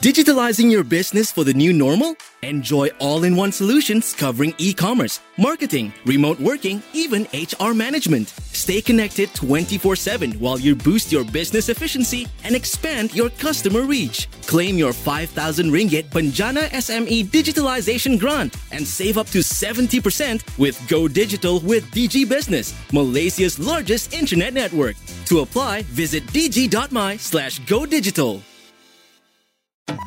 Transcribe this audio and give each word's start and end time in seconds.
Digitalizing 0.00 0.70
your 0.70 0.82
business 0.82 1.30
for 1.30 1.44
the 1.44 1.52
new 1.52 1.74
normal? 1.74 2.16
Enjoy 2.42 2.88
all 3.00 3.24
in 3.24 3.36
one 3.36 3.52
solutions 3.52 4.14
covering 4.14 4.54
e 4.56 4.72
commerce, 4.72 5.20
marketing, 5.36 5.92
remote 6.06 6.40
working, 6.40 6.82
even 6.94 7.26
HR 7.34 7.74
management. 7.74 8.28
Stay 8.28 8.80
connected 8.80 9.28
24 9.34 9.96
7 9.96 10.32
while 10.40 10.58
you 10.58 10.74
boost 10.74 11.12
your 11.12 11.22
business 11.24 11.68
efficiency 11.68 12.26
and 12.44 12.56
expand 12.56 13.14
your 13.14 13.28
customer 13.28 13.82
reach. 13.82 14.26
Claim 14.46 14.78
your 14.78 14.94
5,000 14.94 15.70
ringgit 15.70 16.04
Penjana 16.04 16.70
SME 16.70 17.26
Digitalization 17.26 18.18
Grant 18.18 18.56
and 18.72 18.86
save 18.86 19.18
up 19.18 19.26
to 19.26 19.40
70% 19.40 20.40
with 20.58 20.80
Go 20.88 21.08
Digital 21.08 21.60
with 21.60 21.84
Digi 21.90 22.26
Business, 22.26 22.72
Malaysia's 22.90 23.58
largest 23.58 24.14
internet 24.14 24.54
network. 24.54 24.96
To 25.26 25.40
apply, 25.40 25.82
visit 25.92 26.24
digi.my 26.28 27.18
slash 27.18 27.58
go 27.66 27.84
digital. 27.84 28.42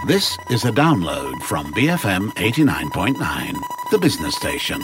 This 0.07 0.37
is 0.49 0.63
a 0.63 0.71
download 0.71 1.41
from 1.43 1.73
BFM 1.73 2.29
89.9, 2.35 3.53
the 3.91 3.97
business 3.97 4.35
station. 4.35 4.79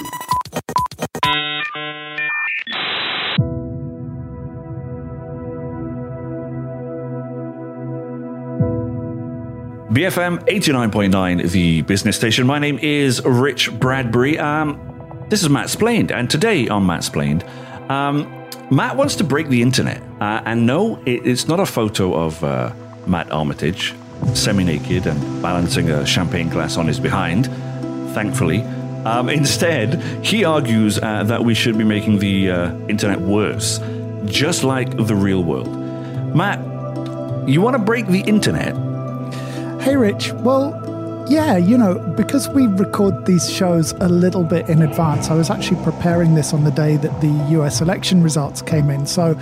BFM 9.94 10.46
89.9, 10.48 11.52
the 11.52 11.82
business 11.84 12.16
station. 12.18 12.46
My 12.46 12.60
name 12.60 12.78
is 12.80 13.24
Rich 13.24 13.72
Bradbury. 13.80 14.38
Um, 14.38 15.26
this 15.30 15.44
is 15.44 15.50
Matt 15.50 15.70
Splained, 15.70 16.12
and 16.12 16.30
today 16.30 16.68
on 16.68 16.86
Matt 16.86 17.06
Splained, 17.06 17.46
um, 17.90 18.48
Matt 18.70 18.98
wants 18.98 19.16
to 19.16 19.24
break 19.24 19.48
the 19.48 19.62
internet. 19.62 20.02
Uh, 20.20 20.42
and 20.46 20.66
no, 20.66 21.02
it, 21.06 21.26
it's 21.26 21.48
not 21.48 21.60
a 21.60 21.66
photo 21.66 22.14
of 22.16 22.44
uh, 22.44 22.74
Matt 23.08 23.32
Armitage 23.32 23.94
semi 24.34 24.64
naked 24.64 25.08
and 25.08 25.42
balancing 25.42 25.90
a 25.90 26.06
champagne 26.06 26.50
glass 26.50 26.78
on 26.78 26.88
his 26.88 27.00
behind, 27.00 27.48
thankfully. 28.14 28.62
Um, 29.06 29.30
instead, 29.30 30.02
he 30.26 30.44
argues 30.44 31.00
uh, 31.00 31.24
that 31.24 31.44
we 31.44 31.54
should 31.54 31.78
be 31.78 31.84
making 31.86 32.20
the 32.20 32.52
uh, 32.52 32.78
internet 32.88 33.22
worse, 33.22 33.80
just 34.26 34.64
like 34.64 34.96
the 34.98 35.16
real 35.16 35.44
world. 35.44 35.74
Matt, 36.36 36.60
you 37.48 37.62
want 37.62 37.76
to 37.76 37.82
break 37.82 38.08
the 38.08 38.22
internet? 38.22 38.76
Hey, 39.82 39.96
Rich. 39.96 40.34
Well, 40.34 41.26
yeah, 41.30 41.58
you 41.58 41.78
know, 41.78 42.00
because 42.18 42.50
we 42.50 42.68
record 42.68 43.26
these 43.26 43.52
shows 43.52 43.92
a 43.94 44.10
little 44.10 44.44
bit 44.44 44.68
in 44.68 44.82
advance, 44.82 45.30
I 45.30 45.36
was 45.36 45.50
actually 45.50 45.82
preparing 45.84 46.34
this 46.34 46.54
on 46.54 46.64
the 46.64 46.72
day 46.72 46.98
that 46.98 47.22
the 47.22 47.30
US 47.60 47.82
election 47.82 48.24
results 48.24 48.62
came 48.62 48.90
in. 48.90 49.06
So, 49.06 49.40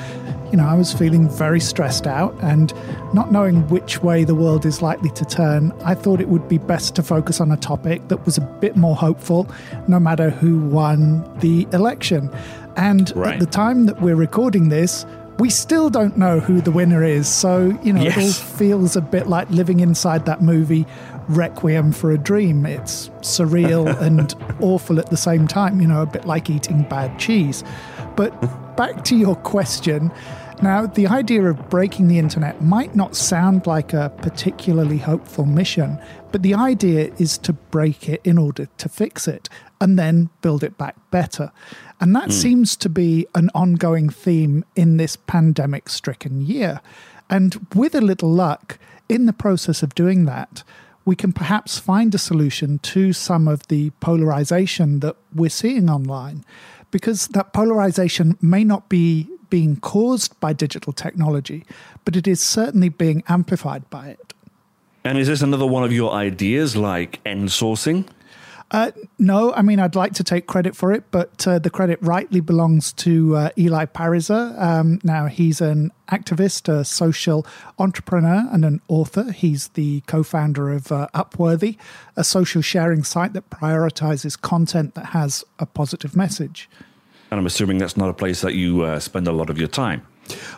you 0.51 0.57
know, 0.57 0.65
I 0.65 0.75
was 0.75 0.93
feeling 0.93 1.29
very 1.29 1.59
stressed 1.59 2.07
out 2.07 2.35
and 2.41 2.73
not 3.13 3.31
knowing 3.31 3.67
which 3.67 4.01
way 4.01 4.23
the 4.23 4.35
world 4.35 4.65
is 4.65 4.81
likely 4.81 5.09
to 5.11 5.25
turn. 5.25 5.73
I 5.83 5.93
thought 5.93 6.21
it 6.21 6.29
would 6.29 6.47
be 6.47 6.57
best 6.57 6.95
to 6.95 7.03
focus 7.03 7.41
on 7.41 7.51
a 7.51 7.57
topic 7.57 8.07
that 8.07 8.25
was 8.25 8.37
a 8.37 8.41
bit 8.41 8.75
more 8.75 8.95
hopeful, 8.95 9.49
no 9.87 9.99
matter 9.99 10.29
who 10.29 10.59
won 10.59 11.23
the 11.39 11.67
election. 11.73 12.29
And 12.77 13.13
right. 13.15 13.33
at 13.33 13.39
the 13.39 13.45
time 13.45 13.87
that 13.87 14.01
we're 14.01 14.15
recording 14.15 14.69
this, 14.69 15.05
we 15.39 15.49
still 15.49 15.89
don't 15.89 16.17
know 16.17 16.39
who 16.39 16.61
the 16.61 16.71
winner 16.71 17.03
is. 17.03 17.27
So, 17.27 17.77
you 17.83 17.93
know, 17.93 18.01
yes. 18.01 18.17
it 18.17 18.23
all 18.23 18.57
feels 18.57 18.95
a 18.95 19.01
bit 19.01 19.27
like 19.27 19.49
living 19.49 19.79
inside 19.79 20.25
that 20.25 20.41
movie 20.41 20.85
Requiem 21.29 21.91
for 21.91 22.11
a 22.11 22.17
Dream. 22.17 22.65
It's 22.65 23.09
surreal 23.21 23.95
and 24.01 24.33
awful 24.61 24.99
at 24.99 25.09
the 25.09 25.17
same 25.17 25.47
time, 25.47 25.79
you 25.81 25.87
know, 25.87 26.01
a 26.01 26.05
bit 26.05 26.25
like 26.25 26.49
eating 26.49 26.83
bad 26.83 27.19
cheese. 27.19 27.63
But 28.15 28.31
back 28.75 29.03
to 29.05 29.15
your 29.15 29.35
question. 29.35 30.11
Now, 30.61 30.87
the 30.87 31.05
idea 31.05 31.43
of 31.43 31.69
breaking 31.69 32.07
the 32.07 32.17
internet 32.17 32.63
might 32.63 32.95
not 32.95 33.15
sound 33.15 33.67
like 33.67 33.93
a 33.93 34.11
particularly 34.21 34.97
hopeful 34.97 35.45
mission, 35.45 35.99
but 36.31 36.41
the 36.41 36.55
idea 36.55 37.13
is 37.19 37.37
to 37.39 37.53
break 37.53 38.09
it 38.09 38.21
in 38.23 38.39
order 38.39 38.67
to 38.77 38.89
fix 38.89 39.27
it 39.27 39.49
and 39.79 39.99
then 39.99 40.29
build 40.41 40.63
it 40.63 40.75
back 40.77 40.95
better. 41.11 41.51
And 41.99 42.15
that 42.15 42.29
mm. 42.29 42.33
seems 42.33 42.75
to 42.77 42.89
be 42.89 43.27
an 43.35 43.51
ongoing 43.53 44.09
theme 44.09 44.65
in 44.75 44.97
this 44.97 45.15
pandemic 45.15 45.89
stricken 45.89 46.41
year. 46.41 46.81
And 47.29 47.67
with 47.75 47.93
a 47.93 48.01
little 48.01 48.31
luck, 48.31 48.79
in 49.07 49.27
the 49.27 49.33
process 49.33 49.83
of 49.83 49.93
doing 49.95 50.25
that, 50.25 50.63
we 51.05 51.15
can 51.15 51.33
perhaps 51.33 51.77
find 51.77 52.13
a 52.15 52.17
solution 52.17 52.79
to 52.79 53.13
some 53.13 53.47
of 53.47 53.67
the 53.67 53.91
polarization 54.01 54.99
that 55.01 55.15
we're 55.33 55.49
seeing 55.49 55.89
online. 55.89 56.43
Because 56.89 57.27
that 57.29 57.53
polarization 57.53 58.37
may 58.41 58.63
not 58.63 58.89
be 58.89 59.27
being 59.49 59.77
caused 59.77 60.39
by 60.39 60.53
digital 60.53 60.93
technology, 60.93 61.65
but 62.05 62.15
it 62.15 62.27
is 62.27 62.41
certainly 62.41 62.89
being 62.89 63.23
amplified 63.27 63.89
by 63.89 64.07
it. 64.09 64.33
And 65.03 65.17
is 65.17 65.27
this 65.27 65.41
another 65.41 65.65
one 65.65 65.83
of 65.83 65.93
your 65.93 66.11
ideas 66.11 66.75
like 66.75 67.19
end 67.25 67.49
sourcing? 67.49 68.07
Uh, 68.69 68.91
no, 69.17 69.53
I 69.53 69.61
mean, 69.61 69.79
I'd 69.79 69.95
like 69.95 70.13
to 70.15 70.23
take 70.25 70.45
credit 70.45 70.75
for 70.75 70.91
it, 70.91 71.05
but 71.09 71.47
uh, 71.47 71.57
the 71.57 71.69
credit 71.69 71.99
rightly 72.01 72.41
belongs 72.41 72.91
to 72.93 73.35
uh, 73.35 73.49
Eli 73.57 73.85
Pariser. 73.85 74.59
Um, 74.61 74.99
now, 75.03 75.27
he's 75.27 75.61
an 75.61 75.91
activist, 76.11 76.67
a 76.67 76.83
social 76.83 77.45
entrepreneur, 77.79 78.45
and 78.51 78.65
an 78.65 78.81
author. 78.89 79.31
He's 79.31 79.69
the 79.69 80.01
co 80.01 80.21
founder 80.21 80.69
of 80.69 80.91
uh, 80.91 81.07
Upworthy, 81.13 81.77
a 82.17 82.25
social 82.25 82.61
sharing 82.61 83.05
site 83.05 83.31
that 83.33 83.49
prioritizes 83.49 84.39
content 84.39 84.95
that 84.95 85.07
has 85.07 85.45
a 85.59 85.65
positive 85.65 86.13
message. 86.13 86.69
And 87.29 87.39
I'm 87.39 87.45
assuming 87.45 87.77
that's 87.77 87.97
not 87.97 88.09
a 88.09 88.13
place 88.13 88.41
that 88.41 88.53
you 88.53 88.83
uh, 88.83 88.99
spend 88.99 89.27
a 89.27 89.31
lot 89.31 89.49
of 89.49 89.57
your 89.57 89.67
time. 89.67 90.05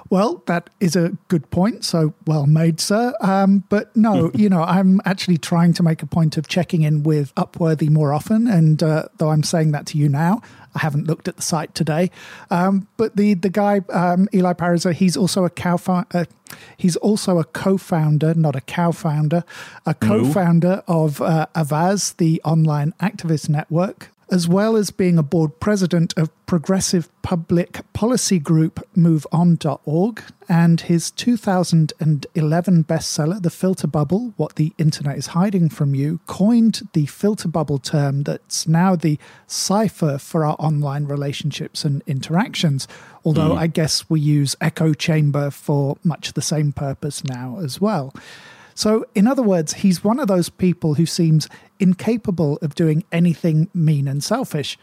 Well, 0.09 0.43
that 0.47 0.69
is 0.79 0.95
a 0.95 1.17
good 1.27 1.49
point. 1.51 1.83
So 1.83 2.13
well 2.25 2.47
made, 2.47 2.79
sir. 2.79 3.13
Um, 3.21 3.63
but 3.69 3.95
no, 3.95 4.31
you 4.35 4.49
know, 4.49 4.63
I'm 4.63 5.01
actually 5.05 5.37
trying 5.37 5.73
to 5.73 5.83
make 5.83 6.01
a 6.01 6.07
point 6.07 6.37
of 6.37 6.47
checking 6.47 6.81
in 6.81 7.03
with 7.03 7.33
Upworthy 7.35 7.89
more 7.89 8.13
often. 8.13 8.47
And 8.47 8.81
uh, 8.81 9.05
though 9.17 9.29
I'm 9.29 9.43
saying 9.43 9.71
that 9.71 9.85
to 9.87 9.97
you 9.97 10.09
now, 10.09 10.41
I 10.75 10.79
haven't 10.79 11.07
looked 11.07 11.27
at 11.27 11.35
the 11.35 11.41
site 11.41 11.73
today. 11.75 12.11
Um, 12.49 12.87
but 12.97 13.15
the 13.15 13.33
the 13.33 13.49
guy 13.49 13.81
um, 13.89 14.27
Eli 14.33 14.53
Pariser, 14.53 14.93
he's 14.93 15.17
also 15.17 15.45
a 15.45 15.49
cow. 15.49 15.79
Uh, 15.87 16.25
he's 16.77 16.95
also 16.97 17.39
a 17.39 17.43
co-founder, 17.43 18.33
not 18.33 18.55
a 18.55 18.61
cow 18.61 18.91
founder, 18.91 19.43
a 19.85 19.93
co-founder 19.93 20.83
no. 20.87 21.05
of 21.05 21.21
uh, 21.21 21.47
Avaaz, 21.55 22.17
the 22.17 22.41
online 22.43 22.93
activist 22.99 23.49
network 23.49 24.09
as 24.31 24.47
well 24.47 24.75
as 24.75 24.91
being 24.91 25.17
a 25.17 25.23
board 25.23 25.59
president 25.59 26.13
of 26.17 26.29
progressive 26.45 27.09
public 27.21 27.81
policy 27.93 28.39
group 28.39 28.87
MoveOn.org, 28.95 30.23
and 30.47 30.81
his 30.81 31.11
2011 31.11 32.83
bestseller, 32.83 33.41
The 33.41 33.49
Filter 33.49 33.87
Bubble 33.87 34.33
What 34.37 34.55
the 34.55 34.73
Internet 34.77 35.17
is 35.17 35.27
Hiding 35.27 35.69
from 35.69 35.93
You, 35.93 36.19
coined 36.25 36.87
the 36.93 37.05
filter 37.05 37.47
bubble 37.47 37.77
term 37.77 38.23
that's 38.23 38.67
now 38.67 38.95
the 38.95 39.19
cipher 39.45 40.17
for 40.17 40.43
our 40.43 40.55
online 40.57 41.05
relationships 41.05 41.85
and 41.85 42.01
interactions. 42.07 42.87
Although 43.23 43.51
mm. 43.51 43.57
I 43.57 43.67
guess 43.67 44.09
we 44.09 44.19
use 44.19 44.55
echo 44.59 44.93
chamber 44.93 45.51
for 45.51 45.97
much 46.03 46.33
the 46.33 46.41
same 46.41 46.71
purpose 46.71 47.23
now 47.23 47.59
as 47.61 47.79
well. 47.79 48.13
So, 48.79 49.05
in 49.13 49.27
other 49.27 49.43
words, 49.43 49.73
he's 49.73 50.05
one 50.05 50.21
of 50.21 50.29
those 50.29 50.47
people 50.47 50.93
who 50.93 51.05
seems 51.05 51.49
incapable 51.81 52.57
of 52.61 52.75
doing 52.75 53.03
anything 53.11 53.67
mean 53.73 54.07
and 54.07 54.23
selfish, 54.23 54.77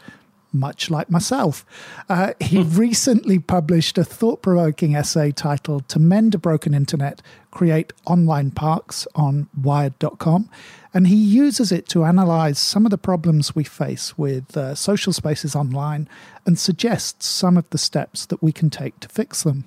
much 0.53 0.91
like 0.91 1.09
myself. 1.09 1.65
Uh, 2.07 2.33
he 2.39 2.61
hmm. 2.61 2.77
recently 2.77 3.39
published 3.39 3.97
a 3.97 4.03
thought 4.03 4.43
provoking 4.43 4.95
essay 4.95 5.31
titled 5.31 5.89
To 5.89 5.97
Mend 5.97 6.35
a 6.35 6.37
Broken 6.37 6.75
Internet 6.75 7.23
Create 7.49 7.91
Online 8.05 8.51
Parks 8.51 9.07
on 9.15 9.49
Wired.com. 9.59 10.47
And 10.93 11.07
he 11.07 11.15
uses 11.15 11.71
it 11.71 11.89
to 11.89 12.03
analyze 12.03 12.59
some 12.59 12.85
of 12.85 12.91
the 12.91 12.99
problems 12.99 13.55
we 13.55 13.63
face 13.63 14.15
with 14.15 14.55
uh, 14.55 14.75
social 14.75 15.11
spaces 15.11 15.55
online 15.55 16.07
and 16.45 16.59
suggests 16.59 17.25
some 17.25 17.57
of 17.57 17.67
the 17.71 17.79
steps 17.79 18.27
that 18.27 18.43
we 18.43 18.51
can 18.51 18.69
take 18.69 18.99
to 18.99 19.09
fix 19.09 19.41
them. 19.41 19.63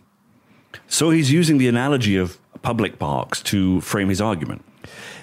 So 0.87 1.11
he's 1.11 1.33
using 1.33 1.59
the 1.59 1.67
analogy 1.67 2.15
of 2.15 2.39
public 2.63 2.99
parks 2.99 3.43
to 3.43 3.81
frame 3.81 4.09
his 4.09 4.21
argument. 4.21 4.65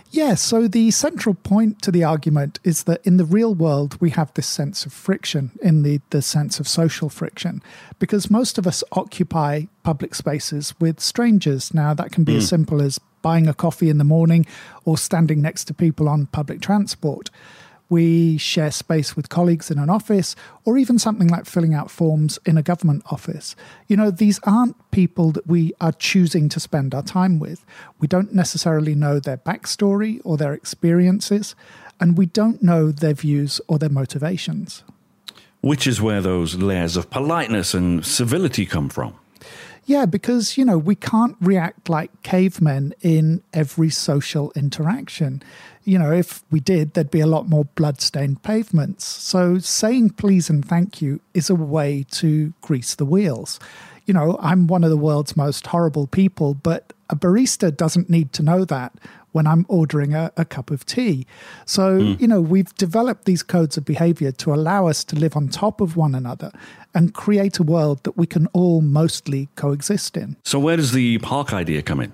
Yeah, 0.10 0.36
so 0.36 0.68
the 0.68 0.92
central 0.92 1.36
point 1.36 1.82
to 1.82 1.92
the 1.92 2.04
argument 2.04 2.60
is 2.64 2.84
that 2.84 3.06
in 3.06 3.18
the 3.18 3.26
real 3.26 3.54
world, 3.54 4.00
we 4.00 4.12
have 4.12 4.34
this 4.34 4.48
sense 4.48 4.86
of 4.86 4.94
friction, 4.94 5.52
in 5.62 5.84
the, 5.84 6.00
the 6.12 6.22
sense 6.22 6.60
of 6.60 6.68
social 6.68 7.10
friction, 7.10 7.62
because 8.00 8.32
most 8.32 8.58
of 8.58 8.66
us 8.66 8.84
occupy 8.94 9.64
public 9.84 10.16
spaces 10.16 10.74
with 10.80 11.02
strangers. 11.02 11.74
Now, 11.74 11.94
that 11.94 12.14
can 12.14 12.24
be 12.24 12.36
mm. 12.36 12.38
as 12.38 12.48
simple 12.48 12.82
as 12.82 13.00
buying 13.22 13.48
a 13.48 13.54
coffee 13.54 13.90
in 13.90 13.98
the 13.98 14.06
morning 14.06 14.46
or 14.86 14.98
standing 14.98 15.42
next 15.42 15.66
to 15.66 15.74
people 15.74 16.08
on 16.08 16.28
public 16.28 16.62
transport 16.62 17.30
we 17.90 18.38
share 18.38 18.72
space 18.72 19.16
with 19.16 19.30
colleagues 19.30 19.72
in 19.72 19.80
an 19.80 19.90
office, 19.90 20.36
or 20.66 20.78
even 20.78 21.00
something 21.00 21.28
like 21.28 21.46
filling 21.46 21.74
out 21.74 21.90
forms 21.90 22.38
in 22.46 22.58
a 22.58 22.64
government 22.64 23.04
office. 23.12 23.56
You 23.88 23.96
know, 23.98 24.12
these 24.12 24.40
aren't 24.44 24.76
people 24.92 25.32
that 25.32 25.48
we 25.48 25.74
are 25.80 25.94
choosing 25.94 26.50
to 26.50 26.60
spend 26.60 26.94
our 26.94 27.04
time 27.04 27.40
with. 27.40 27.66
We 28.00 28.08
don't 28.08 28.34
necessarily 28.34 28.96
know 28.96 29.20
their 29.20 29.38
backstory 29.38 30.20
or 30.24 30.38
their 30.38 30.54
experiences, 30.54 31.56
and 32.00 32.18
we 32.18 32.26
don't 32.26 32.62
know 32.62 32.92
their 32.92 33.14
views 33.14 33.62
or 33.68 33.80
their 33.80 33.90
motivations. 33.90 34.84
Which 35.62 35.88
is 35.88 36.02
where 36.02 36.22
those 36.22 36.56
layers 36.56 36.98
of 36.98 37.10
politeness 37.10 37.74
and 37.74 38.06
civility 38.06 38.66
come 38.66 38.90
from. 38.90 39.16
Yeah, 39.88 40.06
because, 40.06 40.58
you 40.58 40.66
know, 40.66 40.78
we 40.78 40.96
can't 40.96 41.38
react 41.40 41.88
like 41.88 42.12
cavemen 42.22 42.94
in 43.02 43.42
every 43.54 43.90
social 43.90 44.52
interaction. 44.54 45.42
You 45.86 45.98
know, 45.98 46.12
if 46.12 46.44
we 46.52 46.60
did, 46.60 46.94
there'd 46.94 47.10
be 47.10 47.22
a 47.22 47.26
lot 47.26 47.48
more 47.48 47.64
bloodstained 47.64 48.44
pavements. 48.44 49.06
So 49.06 49.60
saying 49.60 50.12
please 50.12 50.50
and 50.50 50.64
thank 50.64 51.02
you 51.02 51.22
is 51.34 51.50
a 51.50 51.56
way 51.56 52.06
to 52.12 52.54
grease 52.60 52.96
the 52.96 53.06
wheels. 53.06 53.62
You 54.06 54.14
know, 54.14 54.38
I'm 54.42 54.68
one 54.68 54.84
of 54.84 54.90
the 54.90 54.98
world's 54.98 55.38
most 55.38 55.66
horrible 55.68 56.06
people, 56.06 56.54
but 56.54 56.92
a 57.10 57.16
barista 57.16 57.76
doesn't 57.76 58.10
need 58.10 58.34
to 58.34 58.44
know 58.44 58.66
that 58.66 58.94
when 59.32 59.48
I'm 59.48 59.66
ordering 59.68 60.14
a, 60.14 60.32
a 60.38 60.46
cup 60.46 60.72
of 60.72 60.86
tea. 60.86 61.26
So, 61.66 62.00
mm. 62.00 62.20
you 62.20 62.28
know, 62.28 62.42
we've 62.42 62.74
developed 62.76 63.26
these 63.26 63.44
codes 63.44 63.78
of 63.78 63.86
behavior 63.86 64.32
to 64.32 64.54
allow 64.54 64.88
us 64.88 65.04
to 65.06 65.16
live 65.16 65.36
on 65.36 65.50
top 65.50 65.82
of 65.82 65.96
one 65.96 66.16
another 66.16 66.52
and 66.94 67.14
create 67.14 67.60
a 67.60 67.64
world 67.64 68.04
that 68.04 68.18
we 68.18 68.26
can 68.26 68.48
all 68.48 68.82
mostly 68.82 69.50
coexist 69.56 70.18
in. 70.18 70.38
So, 70.44 70.60
where 70.60 70.78
does 70.78 70.92
the 70.92 71.18
park 71.20 71.54
idea 71.54 71.82
come 71.82 72.00
in? 72.00 72.14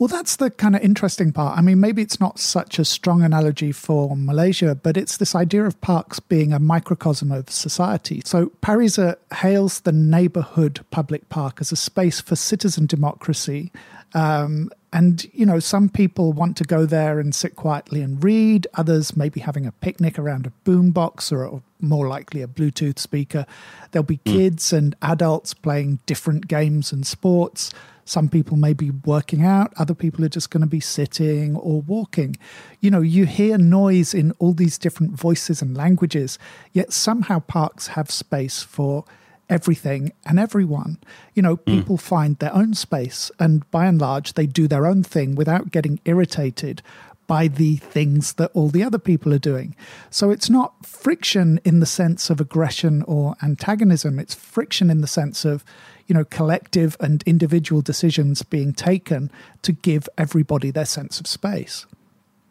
Well, 0.00 0.08
that's 0.08 0.36
the 0.36 0.48
kind 0.48 0.74
of 0.74 0.80
interesting 0.80 1.30
part. 1.30 1.58
I 1.58 1.60
mean, 1.60 1.78
maybe 1.78 2.00
it's 2.00 2.18
not 2.18 2.38
such 2.38 2.78
a 2.78 2.86
strong 2.86 3.22
analogy 3.22 3.70
for 3.70 4.16
Malaysia, 4.16 4.74
but 4.74 4.96
it's 4.96 5.18
this 5.18 5.34
idea 5.34 5.66
of 5.66 5.78
parks 5.82 6.18
being 6.20 6.54
a 6.54 6.58
microcosm 6.58 7.30
of 7.30 7.50
society. 7.50 8.22
So, 8.24 8.46
Pariser 8.62 9.16
hails 9.34 9.80
the 9.80 9.92
neighborhood 9.92 10.80
public 10.90 11.28
park 11.28 11.58
as 11.60 11.70
a 11.70 11.76
space 11.76 12.18
for 12.18 12.34
citizen 12.34 12.86
democracy 12.86 13.72
um, 14.14 14.70
and, 14.92 15.24
you 15.32 15.46
know, 15.46 15.60
some 15.60 15.88
people 15.88 16.32
want 16.32 16.56
to 16.56 16.64
go 16.64 16.84
there 16.84 17.20
and 17.20 17.34
sit 17.34 17.54
quietly 17.54 18.02
and 18.02 18.22
read, 18.22 18.66
others 18.74 19.16
maybe 19.16 19.40
having 19.40 19.66
a 19.66 19.72
picnic 19.72 20.18
around 20.18 20.46
a 20.46 20.68
boombox 20.68 21.30
or, 21.30 21.46
or 21.46 21.62
more 21.80 22.08
likely 22.08 22.42
a 22.42 22.48
Bluetooth 22.48 22.98
speaker. 22.98 23.46
There'll 23.90 24.04
be 24.04 24.18
mm. 24.18 24.32
kids 24.32 24.72
and 24.72 24.96
adults 25.00 25.54
playing 25.54 26.00
different 26.06 26.48
games 26.48 26.90
and 26.90 27.06
sports. 27.06 27.70
Some 28.04 28.28
people 28.28 28.56
may 28.56 28.72
be 28.72 28.90
working 28.90 29.44
out, 29.44 29.72
other 29.76 29.94
people 29.94 30.24
are 30.24 30.28
just 30.28 30.50
going 30.50 30.62
to 30.62 30.66
be 30.66 30.80
sitting 30.80 31.56
or 31.56 31.82
walking. 31.82 32.36
You 32.80 32.90
know, 32.90 33.00
you 33.00 33.26
hear 33.26 33.58
noise 33.58 34.14
in 34.14 34.32
all 34.38 34.52
these 34.52 34.78
different 34.78 35.12
voices 35.12 35.62
and 35.62 35.76
languages, 35.76 36.38
yet 36.72 36.92
somehow 36.92 37.40
parks 37.40 37.88
have 37.88 38.10
space 38.10 38.62
for 38.62 39.04
everything 39.48 40.12
and 40.24 40.38
everyone. 40.38 40.98
You 41.34 41.42
know, 41.42 41.56
hmm. 41.56 41.78
people 41.78 41.96
mm. 41.96 42.00
find 42.00 42.38
their 42.38 42.54
own 42.54 42.74
space, 42.74 43.30
and 43.38 43.68
by 43.70 43.86
and 43.86 44.00
large, 44.00 44.34
they 44.34 44.46
do 44.46 44.68
their 44.68 44.86
own 44.86 45.02
thing 45.02 45.34
without 45.34 45.70
getting 45.70 46.00
irritated 46.04 46.82
by 47.30 47.46
the 47.46 47.76
things 47.76 48.32
that 48.32 48.50
all 48.54 48.70
the 48.70 48.82
other 48.82 48.98
people 48.98 49.32
are 49.32 49.38
doing. 49.38 49.76
So 50.10 50.32
it's 50.32 50.50
not 50.50 50.84
friction 50.84 51.60
in 51.64 51.78
the 51.78 51.86
sense 51.86 52.28
of 52.28 52.40
aggression 52.40 53.02
or 53.02 53.36
antagonism, 53.40 54.18
it's 54.18 54.34
friction 54.34 54.90
in 54.90 55.00
the 55.00 55.06
sense 55.06 55.44
of, 55.44 55.64
you 56.08 56.14
know, 56.16 56.24
collective 56.24 56.96
and 56.98 57.22
individual 57.26 57.82
decisions 57.82 58.42
being 58.42 58.72
taken 58.72 59.30
to 59.62 59.70
give 59.70 60.08
everybody 60.18 60.72
their 60.72 60.84
sense 60.84 61.20
of 61.20 61.28
space. 61.28 61.86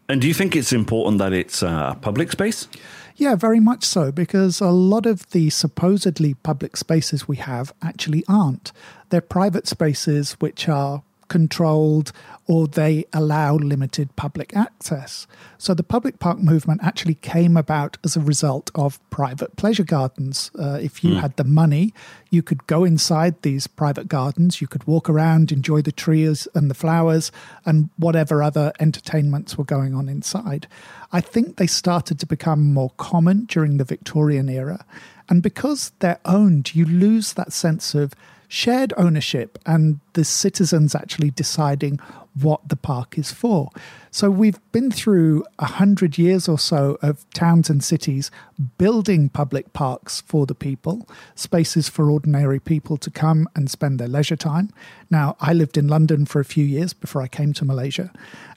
And 0.08 0.22
do 0.22 0.30
you 0.30 0.34
think 0.34 0.56
it's 0.56 0.72
important 0.72 1.18
that 1.18 1.34
it's 1.34 1.62
a 1.62 1.98
public 2.00 2.32
space? 2.32 2.70
Yeah, 3.18 3.36
very 3.36 3.60
much 3.60 3.84
so, 3.84 4.14
because 4.14 4.62
a 4.62 4.72
lot 4.72 5.06
of 5.06 5.30
the 5.32 5.50
supposedly 5.50 6.36
public 6.36 6.78
spaces 6.78 7.28
we 7.28 7.36
have 7.36 7.74
actually 7.82 8.24
aren't. 8.30 8.72
They're 9.10 9.20
private 9.20 9.68
spaces 9.68 10.38
which 10.40 10.70
are 10.70 11.04
controlled 11.30 12.12
or 12.48 12.68
they 12.68 13.06
allow 13.14 13.56
limited 13.56 14.16
public 14.16 14.56
access. 14.56 15.28
So 15.60 15.76
the 15.76 15.84
public 15.84 16.18
park 16.18 16.40
movement 16.40 16.82
actually 16.84 17.14
came 17.14 17.56
about 17.56 17.98
as 18.04 18.16
a 18.16 18.22
result 18.22 18.72
of 18.74 19.00
private 19.12 19.56
pleasure 19.56 19.84
gardens. 19.84 20.50
Uh, 20.58 20.80
if 20.82 21.04
you 21.04 21.12
mm. 21.12 21.22
had 21.22 21.38
the 21.38 21.44
money, 21.44 21.94
you 22.32 22.42
could 22.42 22.66
go 22.66 22.84
inside 22.84 23.42
these 23.44 23.68
private 23.68 24.08
gardens, 24.08 24.62
you 24.62 24.68
could 24.68 24.86
walk 24.88 25.10
around, 25.10 25.52
enjoy 25.52 25.82
the 25.84 25.92
trees 25.92 26.48
and 26.56 26.72
the 26.72 26.76
flowers, 26.76 27.32
and 27.66 27.90
whatever 27.98 28.42
other 28.42 28.74
entertainments 28.80 29.58
were 29.58 29.64
going 29.64 29.94
on 29.94 30.10
inside. 30.10 30.68
I 31.12 31.22
think 31.22 31.58
they 31.58 31.68
started 31.68 32.20
to 32.20 32.26
become 32.26 32.74
more 32.74 32.92
common 32.98 33.46
during 33.46 33.78
the 33.78 33.84
Victorian 33.84 34.50
era. 34.50 34.86
And 35.30 35.44
because 35.44 35.92
they're 36.00 36.20
owned, 36.26 36.74
you 36.74 36.86
lose 36.86 37.34
that 37.34 37.54
sense 37.54 37.94
of 37.94 38.14
shared 38.50 38.92
ownership 38.98 39.58
and 39.66 40.00
the 40.14 40.26
citizens 40.26 40.96
actually 40.96 41.30
deciding 41.30 42.00
what 42.34 42.68
the 42.70 42.76
park 42.76 43.18
is 43.18 43.32
for. 43.32 43.70
So 44.12 44.30
we've 44.30 44.60
been 44.72 44.92
through 44.92 45.44
a 45.60 45.66
hundred 45.66 46.18
years 46.18 46.48
or 46.48 46.58
so 46.58 46.98
of 47.02 47.30
towns 47.34 47.70
and 47.70 47.84
cities 47.84 48.32
building 48.78 49.30
public 49.30 49.72
parks 49.74 50.22
for 50.22 50.46
the 50.46 50.56
people, 50.56 51.08
spaces 51.36 51.88
for 51.88 52.10
ordinary 52.12 52.60
people 52.60 52.98
to 52.98 53.10
come 53.10 53.48
and 53.56 53.70
spend 53.70 54.00
their 54.00 54.08
leisure 54.08 54.36
time. 54.36 54.70
Now, 55.10 55.38
I 55.40 55.54
lived 55.54 55.78
in 55.78 55.88
London 55.88 56.26
for 56.26 56.40
a 56.40 56.46
few 56.46 56.66
years 56.66 56.94
before 56.94 57.22
I 57.22 57.28
came 57.28 57.54
to 57.54 57.66
Malaysia, 57.66 58.12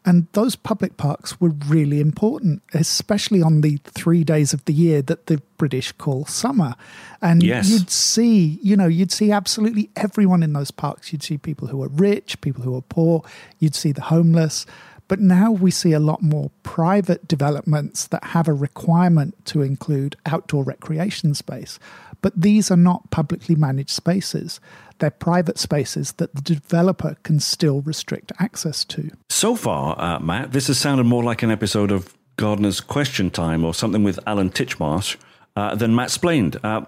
and 0.05 0.27
those 0.33 0.57
public 0.57 0.97
parks 0.97 1.41
were 1.41 1.51
really 1.69 2.01
important, 2.01 2.63
especially 2.75 3.41
on 3.41 3.61
the 3.61 3.79
three 3.85 4.25
days 4.25 4.53
of 4.53 4.65
the 4.65 4.73
year 4.73 5.01
that 5.03 5.27
the 5.27 5.41
British 5.57 5.93
call 5.93 6.27
summer. 6.27 6.75
And 7.21 7.41
yes. 7.41 7.69
you'd 7.69 7.89
see, 7.89 8.59
you 8.63 8.77
know, 8.77 8.89
you'd 8.89 9.13
see 9.13 9.31
absolutely 9.31 9.91
everyone 9.95 10.43
in 10.43 10.55
those 10.55 10.73
parks. 10.73 11.13
You'd 11.13 11.23
see 11.23 11.39
people 11.39 11.69
who 11.69 11.81
are 11.85 11.89
rich, 11.89 12.41
people 12.41 12.65
who 12.65 12.75
are 12.75 12.83
poor, 12.83 13.23
you'd 13.63 13.75
see 13.75 13.93
the 13.93 14.03
homeless. 14.03 14.67
But 15.09 15.21
now 15.21 15.53
we 15.53 15.71
see 15.71 15.93
a 15.93 16.01
lot 16.01 16.23
more 16.23 16.51
private 16.63 17.29
developments 17.29 18.07
that 18.09 18.25
have 18.25 18.49
a 18.49 18.53
requirement 18.53 19.45
to 19.47 19.63
include 19.63 20.17
outdoor 20.27 20.65
recreation 20.65 21.35
space. 21.35 21.79
But 22.23 22.41
these 22.41 22.71
are 22.71 22.77
not 22.77 23.11
publicly 23.11 23.55
managed 23.55 23.91
spaces. 23.91 24.61
They're 24.99 25.11
private 25.11 25.59
spaces 25.59 26.13
that 26.13 26.35
the 26.35 26.41
developer 26.41 27.17
can 27.25 27.41
still 27.41 27.83
restrict 27.83 28.33
access 28.39 28.85
to. 28.87 29.11
So 29.29 29.57
far, 29.57 30.01
uh, 30.01 30.19
Matt, 30.21 30.53
this 30.53 30.69
has 30.69 30.79
sounded 30.79 31.05
more 31.05 31.25
like 31.25 31.43
an 31.43 31.51
episode 31.51 31.91
of 31.91 32.17
Gardener's 32.37 32.81
Question 32.81 33.31
Time 33.31 33.65
or 33.65 33.75
something 33.75 34.05
with 34.05 34.19
Alan 34.27 34.51
Titchmarsh 34.51 35.17
uh, 35.57 35.75
than 35.75 35.95
Matt 35.95 36.11
Splained. 36.11 36.59
Uh, 36.63 36.83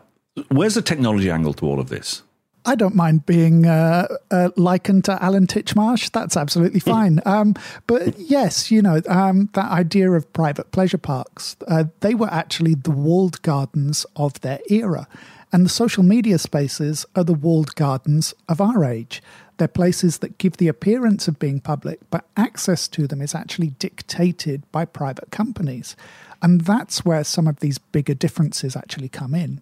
where's 0.48 0.74
the 0.74 0.82
technology 0.82 1.30
angle 1.30 1.52
to 1.54 1.66
all 1.66 1.80
of 1.80 1.88
this? 1.88 2.22
I 2.66 2.74
don't 2.74 2.94
mind 2.94 3.26
being 3.26 3.66
uh, 3.66 4.08
uh, 4.30 4.50
likened 4.56 5.04
to 5.04 5.22
Alan 5.22 5.46
Titchmarsh. 5.46 6.10
That's 6.12 6.36
absolutely 6.36 6.80
fine. 6.94 7.20
um, 7.26 7.54
but 7.86 8.18
yes, 8.18 8.70
you 8.70 8.80
know, 8.80 9.00
um, 9.08 9.50
that 9.52 9.70
idea 9.70 10.10
of 10.10 10.32
private 10.32 10.72
pleasure 10.72 10.98
parks, 10.98 11.56
uh, 11.68 11.84
they 12.00 12.14
were 12.14 12.32
actually 12.32 12.74
the 12.74 12.90
walled 12.90 13.42
gardens 13.42 14.06
of 14.16 14.40
their 14.40 14.60
era. 14.70 15.06
And 15.52 15.64
the 15.64 15.70
social 15.70 16.02
media 16.02 16.38
spaces 16.38 17.06
are 17.14 17.22
the 17.22 17.34
walled 17.34 17.74
gardens 17.76 18.34
of 18.48 18.60
our 18.60 18.84
age. 18.84 19.22
They're 19.58 19.68
places 19.68 20.18
that 20.18 20.38
give 20.38 20.56
the 20.56 20.66
appearance 20.66 21.28
of 21.28 21.38
being 21.38 21.60
public, 21.60 22.00
but 22.10 22.26
access 22.36 22.88
to 22.88 23.06
them 23.06 23.20
is 23.20 23.36
actually 23.36 23.68
dictated 23.78 24.62
by 24.72 24.84
private 24.84 25.30
companies. 25.30 25.94
And 26.42 26.62
that's 26.62 27.04
where 27.04 27.22
some 27.22 27.46
of 27.46 27.60
these 27.60 27.78
bigger 27.78 28.14
differences 28.14 28.74
actually 28.74 29.08
come 29.08 29.34
in 29.34 29.60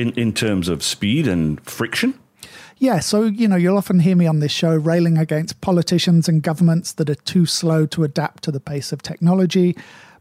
in, 0.00 0.12
in 0.12 0.32
terms 0.32 0.68
of 0.68 0.82
speed 0.82 1.28
and 1.28 1.60
friction? 1.60 2.18
Yeah, 2.78 3.00
so, 3.00 3.24
you 3.24 3.46
know, 3.46 3.56
you'll 3.56 3.76
often 3.76 4.00
hear 4.00 4.16
me 4.16 4.26
on 4.26 4.40
this 4.40 4.52
show 4.52 4.74
railing 4.74 5.18
against 5.18 5.60
politicians 5.60 6.28
and 6.28 6.42
governments 6.42 6.92
that 6.92 7.10
are 7.10 7.14
too 7.14 7.44
slow 7.46 7.86
to 7.86 8.04
adapt 8.04 8.42
to 8.44 8.52
the 8.52 8.60
pace 8.60 8.92
of 8.92 9.02
technology. 9.02 9.76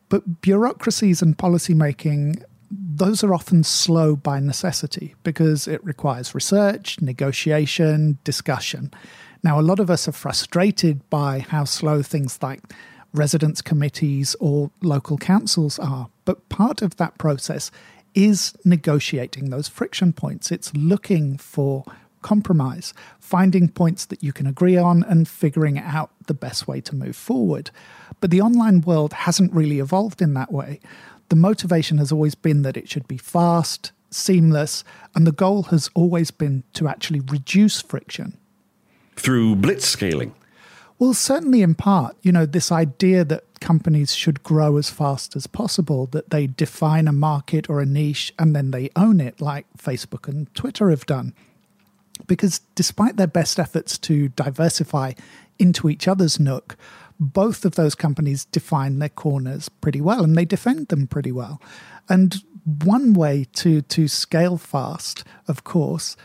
But 0.09 0.41
bureaucracies 0.41 1.21
and 1.21 1.37
policymaking, 1.37 2.43
those 2.71 3.23
are 3.23 3.33
often 3.33 3.63
slow 3.63 4.15
by 4.15 4.39
necessity 4.39 5.15
because 5.23 5.67
it 5.67 5.83
requires 5.83 6.35
research, 6.35 6.99
negotiation, 6.99 8.17
discussion. 8.23 8.91
Now, 9.43 9.59
a 9.59 9.61
lot 9.61 9.79
of 9.79 9.89
us 9.89 10.07
are 10.07 10.13
frustrated 10.13 11.07
by 11.09 11.39
how 11.39 11.63
slow 11.63 12.01
things 12.01 12.39
like 12.41 12.61
residents' 13.13 13.61
committees 13.61 14.35
or 14.39 14.71
local 14.81 15.17
councils 15.17 15.79
are. 15.79 16.09
But 16.25 16.49
part 16.49 16.81
of 16.81 16.97
that 16.97 17.17
process 17.17 17.71
is 18.13 18.53
negotiating 18.65 19.49
those 19.49 19.67
friction 19.67 20.13
points. 20.13 20.51
It's 20.51 20.73
looking 20.73 21.37
for 21.37 21.85
compromise, 22.21 22.93
finding 23.19 23.69
points 23.69 24.05
that 24.05 24.23
you 24.23 24.33
can 24.33 24.47
agree 24.47 24.77
on, 24.77 25.03
and 25.03 25.27
figuring 25.27 25.77
out 25.77 26.11
the 26.27 26.33
best 26.33 26.67
way 26.67 26.81
to 26.81 26.95
move 26.95 27.15
forward. 27.15 27.71
But 28.19 28.31
the 28.31 28.41
online 28.41 28.81
world 28.81 29.13
hasn't 29.13 29.53
really 29.53 29.79
evolved 29.79 30.21
in 30.21 30.33
that 30.33 30.51
way. 30.51 30.79
The 31.29 31.35
motivation 31.35 31.97
has 31.99 32.11
always 32.11 32.35
been 32.35 32.63
that 32.63 32.77
it 32.77 32.89
should 32.89 33.07
be 33.07 33.17
fast, 33.17 33.91
seamless, 34.09 34.83
and 35.15 35.25
the 35.25 35.31
goal 35.31 35.63
has 35.63 35.89
always 35.93 36.31
been 36.31 36.63
to 36.73 36.87
actually 36.87 37.19
reduce 37.21 37.81
friction. 37.81 38.37
Through 39.15 39.57
blitz 39.57 39.85
scaling. 39.85 40.33
Well, 40.97 41.13
certainly 41.13 41.61
in 41.61 41.75
part, 41.75 42.17
you 42.21 42.31
know, 42.31 42.45
this 42.45 42.73
idea 42.73 43.23
that 43.23 43.45
companies 43.61 44.13
should 44.13 44.43
grow 44.43 44.75
as 44.75 44.89
fast 44.89 45.33
as 45.35 45.47
possible, 45.47 46.07
that 46.07 46.29
they 46.29 46.47
define 46.47 47.07
a 47.07 47.13
market 47.13 47.69
or 47.69 47.79
a 47.79 47.85
niche 47.85 48.33
and 48.37 48.53
then 48.53 48.71
they 48.71 48.89
own 48.97 49.21
it, 49.21 49.39
like 49.39 49.65
Facebook 49.77 50.27
and 50.27 50.53
Twitter 50.55 50.89
have 50.89 51.05
done. 51.05 51.33
Because 52.27 52.59
despite 52.75 53.17
their 53.17 53.27
best 53.27 53.59
efforts 53.59 53.97
to 53.99 54.29
diversify 54.29 55.13
into 55.57 55.89
each 55.89 56.07
other's 56.07 56.39
nook, 56.39 56.77
both 57.19 57.65
of 57.65 57.75
those 57.75 57.95
companies 57.95 58.45
define 58.45 58.99
their 58.99 59.09
corners 59.09 59.67
pretty 59.67 59.99
well 59.99 60.23
and 60.23 60.37
they 60.37 60.45
defend 60.45 60.87
them 60.87 61.07
pretty 61.07 61.31
well. 61.31 61.61
And 62.07 62.41
one 62.83 63.13
way 63.13 63.45
to, 63.53 63.81
to 63.81 64.07
scale 64.07 64.57
fast, 64.57 65.23
of 65.47 65.63
course, 65.63 66.15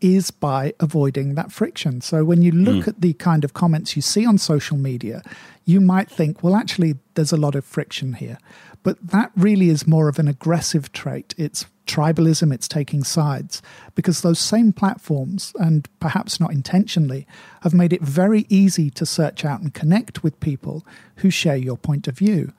is 0.00 0.30
by 0.32 0.74
avoiding 0.80 1.36
that 1.36 1.52
friction. 1.52 2.00
So 2.00 2.24
when 2.24 2.42
you 2.42 2.50
look 2.50 2.84
mm. 2.84 2.88
at 2.88 3.00
the 3.00 3.12
kind 3.14 3.44
of 3.44 3.54
comments 3.54 3.94
you 3.94 4.02
see 4.02 4.26
on 4.26 4.36
social 4.36 4.76
media, 4.76 5.22
you 5.64 5.80
might 5.80 6.10
think, 6.10 6.42
well, 6.42 6.56
actually, 6.56 6.96
there's 7.14 7.32
a 7.32 7.36
lot 7.36 7.54
of 7.54 7.64
friction 7.64 8.14
here. 8.14 8.38
But 8.82 8.98
that 9.10 9.30
really 9.36 9.68
is 9.68 9.86
more 9.86 10.08
of 10.08 10.18
an 10.18 10.26
aggressive 10.26 10.92
trait. 10.92 11.34
It's 11.38 11.66
tribalism, 11.86 12.52
it's 12.52 12.68
taking 12.68 13.04
sides, 13.04 13.62
because 13.94 14.22
those 14.22 14.38
same 14.38 14.72
platforms, 14.72 15.52
and 15.58 15.88
perhaps 16.00 16.40
not 16.40 16.52
intentionally, 16.52 17.26
have 17.62 17.74
made 17.74 17.92
it 17.92 18.02
very 18.02 18.46
easy 18.48 18.90
to 18.90 19.06
search 19.06 19.44
out 19.44 19.60
and 19.60 19.74
connect 19.74 20.22
with 20.22 20.38
people 20.40 20.86
who 21.16 21.30
share 21.30 21.56
your 21.56 21.76
point 21.76 22.08
of 22.08 22.16
view. 22.16 22.52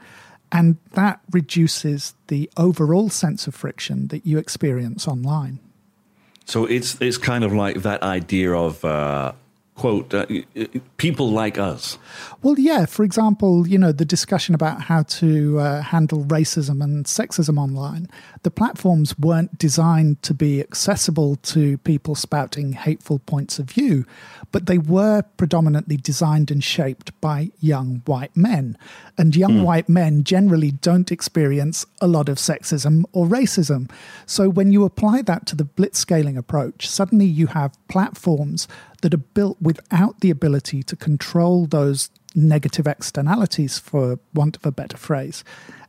And 0.52 0.78
that 0.92 1.20
reduces 1.32 2.14
the 2.28 2.50
overall 2.58 3.10
sense 3.10 3.48
of 3.48 3.56
friction 3.56 4.08
that 4.10 4.26
you 4.26 4.38
experience 4.38 5.08
online. 5.08 5.60
So 6.46 6.66
it's 6.66 7.02
it's 7.02 7.18
kind 7.18 7.44
of 7.44 7.54
like 7.54 7.82
that 7.84 8.04
idea 8.04 8.54
of 8.54 8.84
uh, 8.86 9.32
quote 9.76 10.14
uh, 10.14 10.26
people 10.98 11.32
like 11.32 11.58
us 11.58 11.98
well 12.44 12.56
yeah 12.60 12.86
for 12.86 13.04
example 13.04 13.68
you 13.68 13.78
know 13.78 13.92
the 13.92 14.06
discussion 14.06 14.54
about 14.54 14.82
how 14.82 15.02
to 15.04 15.60
uh, 15.60 15.82
handle 15.82 16.24
racism 16.26 16.84
and 16.84 17.06
sexism 17.06 17.58
online 17.58 18.08
the 18.44 18.52
platforms 18.52 19.18
weren't 19.18 19.58
designed 19.58 20.22
to 20.22 20.34
be 20.34 20.60
accessible 20.60 21.38
to 21.38 21.78
people 21.80 22.14
spouting 22.14 22.74
hateful 22.74 23.20
points 23.20 23.58
of 23.58 23.66
view 23.66 24.06
but 24.52 24.68
they 24.68 24.78
were 24.78 25.24
predominantly 25.38 25.98
designed 25.98 26.52
and 26.52 26.64
shaped 26.64 27.20
by 27.22 27.50
young 27.60 28.02
white 28.06 28.36
men 28.36 28.78
and 29.18 29.36
young 29.36 29.54
mm. 29.54 29.64
white 29.64 29.90
men 29.90 30.24
generally 30.24 30.72
don't 30.72 31.12
experience 31.12 31.86
a 32.02 32.08
lot 32.08 32.30
of 32.30 32.38
sexism 32.38 33.04
or 33.12 33.26
racism 33.26 33.90
so 34.26 34.50
when 34.50 34.72
you 34.72 34.84
apply 34.84 35.22
that 35.22 35.46
to 35.46 35.56
the 35.56 35.66
blitzscaling 35.66 36.38
approach 36.38 36.88
suddenly 36.88 37.26
you 37.26 37.48
have 37.48 37.76
platforms 37.88 38.68
that 39.02 39.14
are 39.14 39.18
built 39.18 39.58
without 39.62 40.20
the 40.22 40.30
ability 40.30 40.82
to 40.82 40.96
control 40.96 41.66
those 41.66 42.10
negative 42.36 42.88
externalities, 42.88 43.80
for 43.80 44.20
want 44.34 44.56
of 44.58 44.66
a 44.66 44.72
better 44.72 44.98
phrase. 44.98 45.44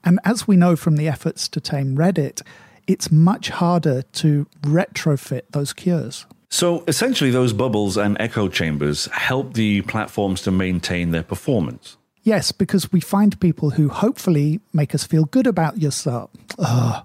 And 0.04 0.20
as 0.24 0.46
we 0.46 0.56
know 0.56 0.76
from 0.76 0.96
the 0.96 1.08
efforts 1.08 1.48
to 1.48 1.60
tame 1.60 1.96
Reddit, 1.96 2.42
it's 2.86 3.10
much 3.10 3.48
harder 3.48 4.02
to 4.02 4.46
retrofit 4.62 5.42
those 5.50 5.72
cures. 5.72 6.26
So 6.50 6.84
essentially, 6.86 7.30
those 7.30 7.52
bubbles 7.52 7.96
and 7.96 8.16
echo 8.20 8.48
chambers 8.48 9.06
help 9.06 9.54
the 9.54 9.82
platforms 9.82 10.42
to 10.42 10.50
maintain 10.50 11.10
their 11.10 11.22
performance. 11.22 11.96
Yes, 12.22 12.52
because 12.52 12.92
we 12.92 13.00
find 13.00 13.38
people 13.40 13.70
who 13.70 13.88
hopefully 13.88 14.60
make 14.72 14.94
us 14.94 15.04
feel 15.04 15.24
good 15.24 15.46
about 15.46 15.78
yourself. 15.78 16.30
Ugh. 16.58 17.04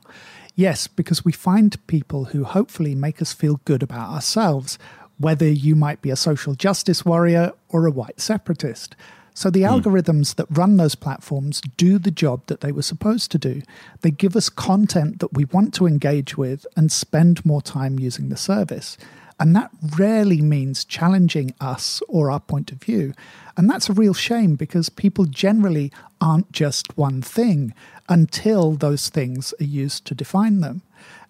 Yes, 0.56 0.88
because 0.88 1.26
we 1.26 1.32
find 1.32 1.88
people 1.88 2.26
who 2.26 2.44
hopefully 2.44 2.94
make 2.94 3.22
us 3.22 3.34
feel 3.34 3.62
good 3.66 3.82
about 3.82 4.10
ourselves, 4.10 4.78
whether 5.18 5.48
you 5.48 5.76
might 5.76 6.02
be 6.02 6.10
a 6.10 6.16
social 6.16 6.54
justice 6.54 7.06
warrior 7.06 7.54
or 7.70 7.86
a 7.86 7.92
white 7.92 8.20
separatist. 8.20 8.96
So 9.34 9.50
the 9.50 9.64
mm. 9.64 9.82
algorithms 9.82 10.36
that 10.36 10.48
run 10.50 10.78
those 10.78 10.96
platforms 10.96 11.62
do 11.78 11.98
the 11.98 12.12
job 12.12 12.46
that 12.48 12.62
they 12.62 12.72
were 12.72 12.82
supposed 12.82 13.32
to 13.32 13.38
do. 13.38 13.62
They 14.02 14.12
give 14.12 14.36
us 14.36 14.50
content 14.50 15.20
that 15.20 15.34
we 15.34 15.46
want 15.46 15.74
to 15.76 15.88
engage 15.88 16.38
with 16.38 16.66
and 16.76 16.92
spend 16.92 17.46
more 17.46 17.62
time 17.62 18.00
using 18.00 18.30
the 18.30 18.38
service. 18.38 18.98
And 19.40 19.56
that 19.56 19.72
rarely 19.98 20.42
means 20.42 20.84
challenging 20.84 21.54
us 21.62 22.02
or 22.10 22.30
our 22.30 22.42
point 22.42 22.72
of 22.72 22.82
view. 22.82 23.14
And 23.56 23.70
that's 23.70 23.90
a 23.90 23.94
real 23.94 24.14
shame 24.14 24.56
because 24.56 24.90
people 24.90 25.26
generally 25.26 25.92
aren't 26.20 26.52
just 26.52 26.98
one 26.98 27.22
thing 27.22 27.74
until 28.10 28.74
those 28.74 29.08
things 29.08 29.54
are 29.62 29.66
used 29.66 30.06
to 30.06 30.16
define 30.16 30.60
them. 30.60 30.82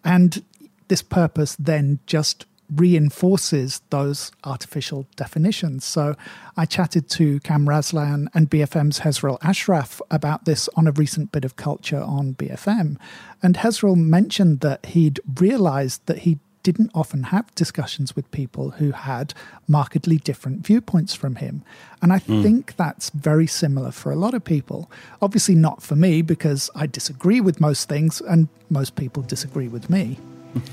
And 0.03 0.43
this 0.87 1.03
purpose 1.03 1.55
then 1.59 1.99
just 2.07 2.45
reinforces 2.73 3.81
those 3.89 4.31
artificial 4.43 5.07
definitions. 5.15 5.85
So 5.85 6.15
I 6.55 6.65
chatted 6.65 7.09
to 7.11 7.39
Karim 7.41 7.65
Raslan 7.65 8.27
and 8.33 8.49
BFM's 8.49 8.99
Hezrel 8.99 9.37
Ashraf 9.41 10.01
about 10.11 10.45
this 10.45 10.69
on 10.75 10.87
a 10.87 10.91
recent 10.91 11.31
bit 11.31 11.45
of 11.45 11.55
culture 11.55 12.01
on 12.01 12.35
BFM. 12.35 12.97
And 13.41 13.55
Hezrel 13.55 13.95
mentioned 13.95 14.59
that 14.61 14.85
he'd 14.87 15.19
realized 15.39 16.05
that 16.05 16.19
he 16.19 16.39
didn't 16.63 16.91
often 16.93 17.23
have 17.23 17.53
discussions 17.55 18.15
with 18.15 18.29
people 18.31 18.71
who 18.71 18.91
had 18.91 19.33
markedly 19.67 20.17
different 20.17 20.65
viewpoints 20.65 21.15
from 21.15 21.35
him. 21.35 21.63
And 22.01 22.11
I 22.11 22.19
mm. 22.19 22.43
think 22.43 22.75
that's 22.75 23.09
very 23.11 23.47
similar 23.47 23.91
for 23.91 24.11
a 24.11 24.15
lot 24.15 24.33
of 24.33 24.43
people. 24.43 24.91
Obviously, 25.21 25.55
not 25.55 25.81
for 25.81 25.95
me, 25.95 26.21
because 26.21 26.69
I 26.75 26.85
disagree 26.85 27.41
with 27.41 27.61
most 27.61 27.87
things, 27.87 28.21
and 28.21 28.49
most 28.69 28.95
people 28.95 29.23
disagree 29.23 29.67
with 29.67 29.89
me. 29.89 30.19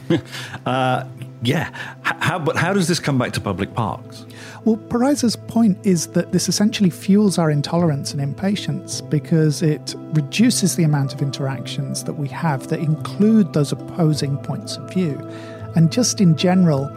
uh, 0.66 1.04
yeah. 1.42 1.70
How, 2.02 2.38
but 2.38 2.56
how 2.56 2.72
does 2.72 2.88
this 2.88 2.98
come 2.98 3.18
back 3.18 3.32
to 3.32 3.40
public 3.40 3.74
parks? 3.74 4.24
Well, 4.64 4.76
Pariser's 4.76 5.36
point 5.36 5.78
is 5.86 6.08
that 6.08 6.32
this 6.32 6.48
essentially 6.48 6.90
fuels 6.90 7.38
our 7.38 7.50
intolerance 7.50 8.12
and 8.12 8.20
impatience 8.20 9.00
because 9.00 9.62
it 9.62 9.94
reduces 10.12 10.76
the 10.76 10.82
amount 10.82 11.14
of 11.14 11.22
interactions 11.22 12.04
that 12.04 12.14
we 12.14 12.28
have 12.28 12.68
that 12.68 12.80
include 12.80 13.52
those 13.52 13.70
opposing 13.70 14.38
points 14.38 14.76
of 14.76 14.92
view. 14.92 15.16
And 15.76 15.92
just 15.92 16.20
in 16.20 16.36
general, 16.36 16.90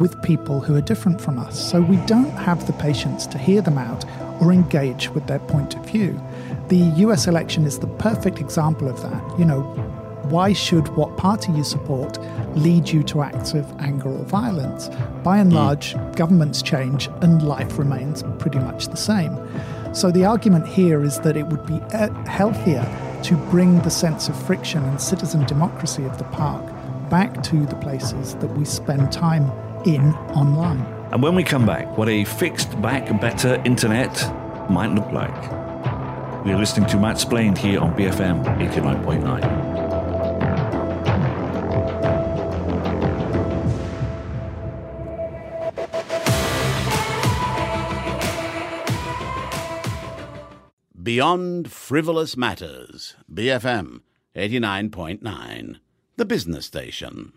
with 0.00 0.20
people 0.22 0.60
who 0.60 0.74
are 0.74 0.80
different 0.80 1.20
from 1.20 1.38
us. 1.38 1.70
So 1.70 1.80
we 1.80 1.96
don't 1.98 2.30
have 2.30 2.66
the 2.66 2.72
patience 2.74 3.26
to 3.28 3.38
hear 3.38 3.62
them 3.62 3.78
out 3.78 4.04
or 4.40 4.52
engage 4.52 5.08
with 5.10 5.26
their 5.26 5.38
point 5.38 5.76
of 5.76 5.86
view. 5.86 6.20
The 6.68 6.78
US 7.06 7.26
election 7.26 7.64
is 7.64 7.78
the 7.78 7.86
perfect 7.86 8.40
example 8.40 8.88
of 8.88 9.00
that. 9.02 9.38
You 9.38 9.44
know, 9.44 10.03
why 10.30 10.52
should 10.52 10.88
what 10.96 11.16
party 11.16 11.52
you 11.52 11.64
support 11.64 12.18
lead 12.56 12.88
you 12.88 13.02
to 13.04 13.22
acts 13.22 13.54
of 13.54 13.70
anger 13.80 14.08
or 14.08 14.24
violence? 14.24 14.88
By 15.22 15.38
and 15.38 15.50
hmm. 15.50 15.56
large, 15.56 15.94
governments 16.16 16.62
change 16.62 17.08
and 17.20 17.42
life 17.42 17.78
remains 17.78 18.22
pretty 18.38 18.58
much 18.58 18.88
the 18.88 18.96
same. 18.96 19.36
So 19.94 20.10
the 20.10 20.24
argument 20.24 20.66
here 20.66 21.04
is 21.04 21.20
that 21.20 21.36
it 21.36 21.46
would 21.46 21.64
be 21.66 21.80
uh, 21.92 22.12
healthier 22.24 22.84
to 23.24 23.36
bring 23.50 23.80
the 23.82 23.90
sense 23.90 24.28
of 24.28 24.46
friction 24.46 24.82
and 24.84 25.00
citizen 25.00 25.46
democracy 25.46 26.04
of 26.04 26.18
the 26.18 26.24
park 26.24 26.64
back 27.10 27.42
to 27.44 27.64
the 27.66 27.76
places 27.76 28.34
that 28.36 28.48
we 28.58 28.64
spend 28.64 29.12
time 29.12 29.50
in 29.86 30.12
online. 30.34 30.80
And 31.12 31.22
when 31.22 31.34
we 31.34 31.44
come 31.44 31.64
back, 31.64 31.96
what 31.96 32.08
a 32.08 32.24
fixed 32.24 32.80
back 32.82 33.08
better 33.20 33.62
internet 33.64 34.12
might 34.68 34.90
look 34.90 35.10
like. 35.12 35.52
We're 36.44 36.58
listening 36.58 36.88
to 36.90 36.98
Matt 36.98 37.18
Splained 37.18 37.56
here 37.56 37.80
on 37.80 37.94
BFM 37.96 38.44
89.9. 38.58 39.63
Beyond 51.04 51.70
Frivolous 51.70 52.34
Matters, 52.34 53.14
BFM 53.30 54.00
89.9, 54.34 55.76
the 56.16 56.24
business 56.24 56.64
station. 56.64 57.34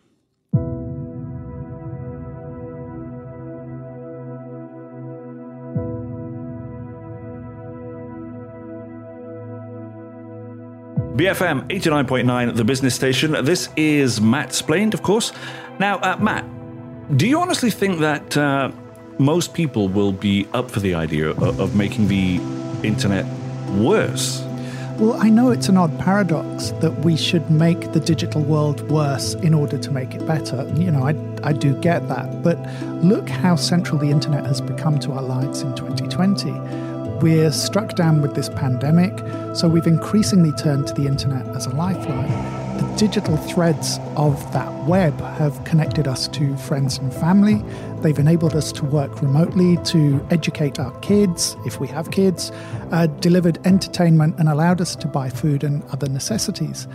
BFM 11.17 11.67
89.9, 11.67 12.55
the 12.55 12.63
business 12.63 12.95
station. 12.95 13.33
This 13.43 13.67
is 13.75 14.21
Matt 14.21 14.53
Splained, 14.53 14.93
of 14.93 15.03
course. 15.03 15.33
Now, 15.77 15.97
uh, 15.97 16.15
Matt, 16.21 16.45
do 17.17 17.27
you 17.27 17.37
honestly 17.41 17.71
think 17.71 17.99
that 17.99 18.37
uh, 18.37 18.71
most 19.19 19.53
people 19.53 19.89
will 19.89 20.13
be 20.13 20.47
up 20.53 20.71
for 20.71 20.79
the 20.79 20.95
idea 20.95 21.31
of, 21.31 21.59
of 21.59 21.75
making 21.75 22.07
the 22.07 22.39
internet 22.81 23.25
worse? 23.71 24.43
Well, 24.97 25.13
I 25.21 25.29
know 25.29 25.51
it's 25.51 25.69
an 25.69 25.77
odd 25.77 25.97
paradox 25.99 26.71
that 26.81 26.91
we 27.05 27.15
should 27.15 27.51
make 27.51 27.91
the 27.91 27.99
digital 27.99 28.41
world 28.41 28.89
worse 28.89 29.35
in 29.35 29.53
order 29.53 29.77
to 29.77 29.91
make 29.91 30.15
it 30.15 30.25
better. 30.25 30.67
You 30.75 30.89
know, 30.89 31.03
I, 31.03 31.13
I 31.43 31.53
do 31.53 31.79
get 31.81 32.07
that. 32.07 32.41
But 32.41 32.57
look 33.03 33.29
how 33.29 33.55
central 33.55 33.99
the 33.99 34.09
internet 34.09 34.45
has 34.47 34.59
become 34.59 34.97
to 34.99 35.11
our 35.11 35.21
lives 35.21 35.61
in 35.61 35.75
2020. 35.75 36.51
We're 37.21 37.51
struck 37.51 37.95
down 37.95 38.21
with 38.21 38.33
this 38.33 38.49
pandemic, 38.49 39.13
so 39.55 39.67
we've 39.67 39.87
increasingly 39.87 40.51
turned 40.53 40.87
to 40.87 40.93
the 40.93 41.05
internet 41.05 41.47
as 41.55 41.67
a 41.67 41.71
lifeline 41.71 42.66
the 42.77 42.95
digital 42.95 43.35
threads 43.37 43.99
of 44.15 44.39
that 44.53 44.71
web 44.85 45.19
have 45.19 45.63
connected 45.63 46.07
us 46.07 46.27
to 46.29 46.55
friends 46.57 46.97
and 46.97 47.13
family. 47.13 47.63
They've 48.01 48.17
enabled 48.17 48.55
us 48.55 48.71
to 48.73 48.85
work 48.85 49.21
remotely, 49.21 49.77
to 49.85 50.25
educate 50.29 50.79
our 50.79 50.97
kids, 50.99 51.57
if 51.65 51.79
we 51.79 51.87
have 51.87 52.11
kids, 52.11 52.51
uh, 52.91 53.07
delivered 53.07 53.59
entertainment, 53.65 54.35
and 54.37 54.47
allowed 54.47 54.81
us 54.81 54.95
to 54.97 55.07
buy 55.07 55.29
food 55.29 55.63
and 55.63 55.83
other 55.85 56.07
necessities. 56.07 56.87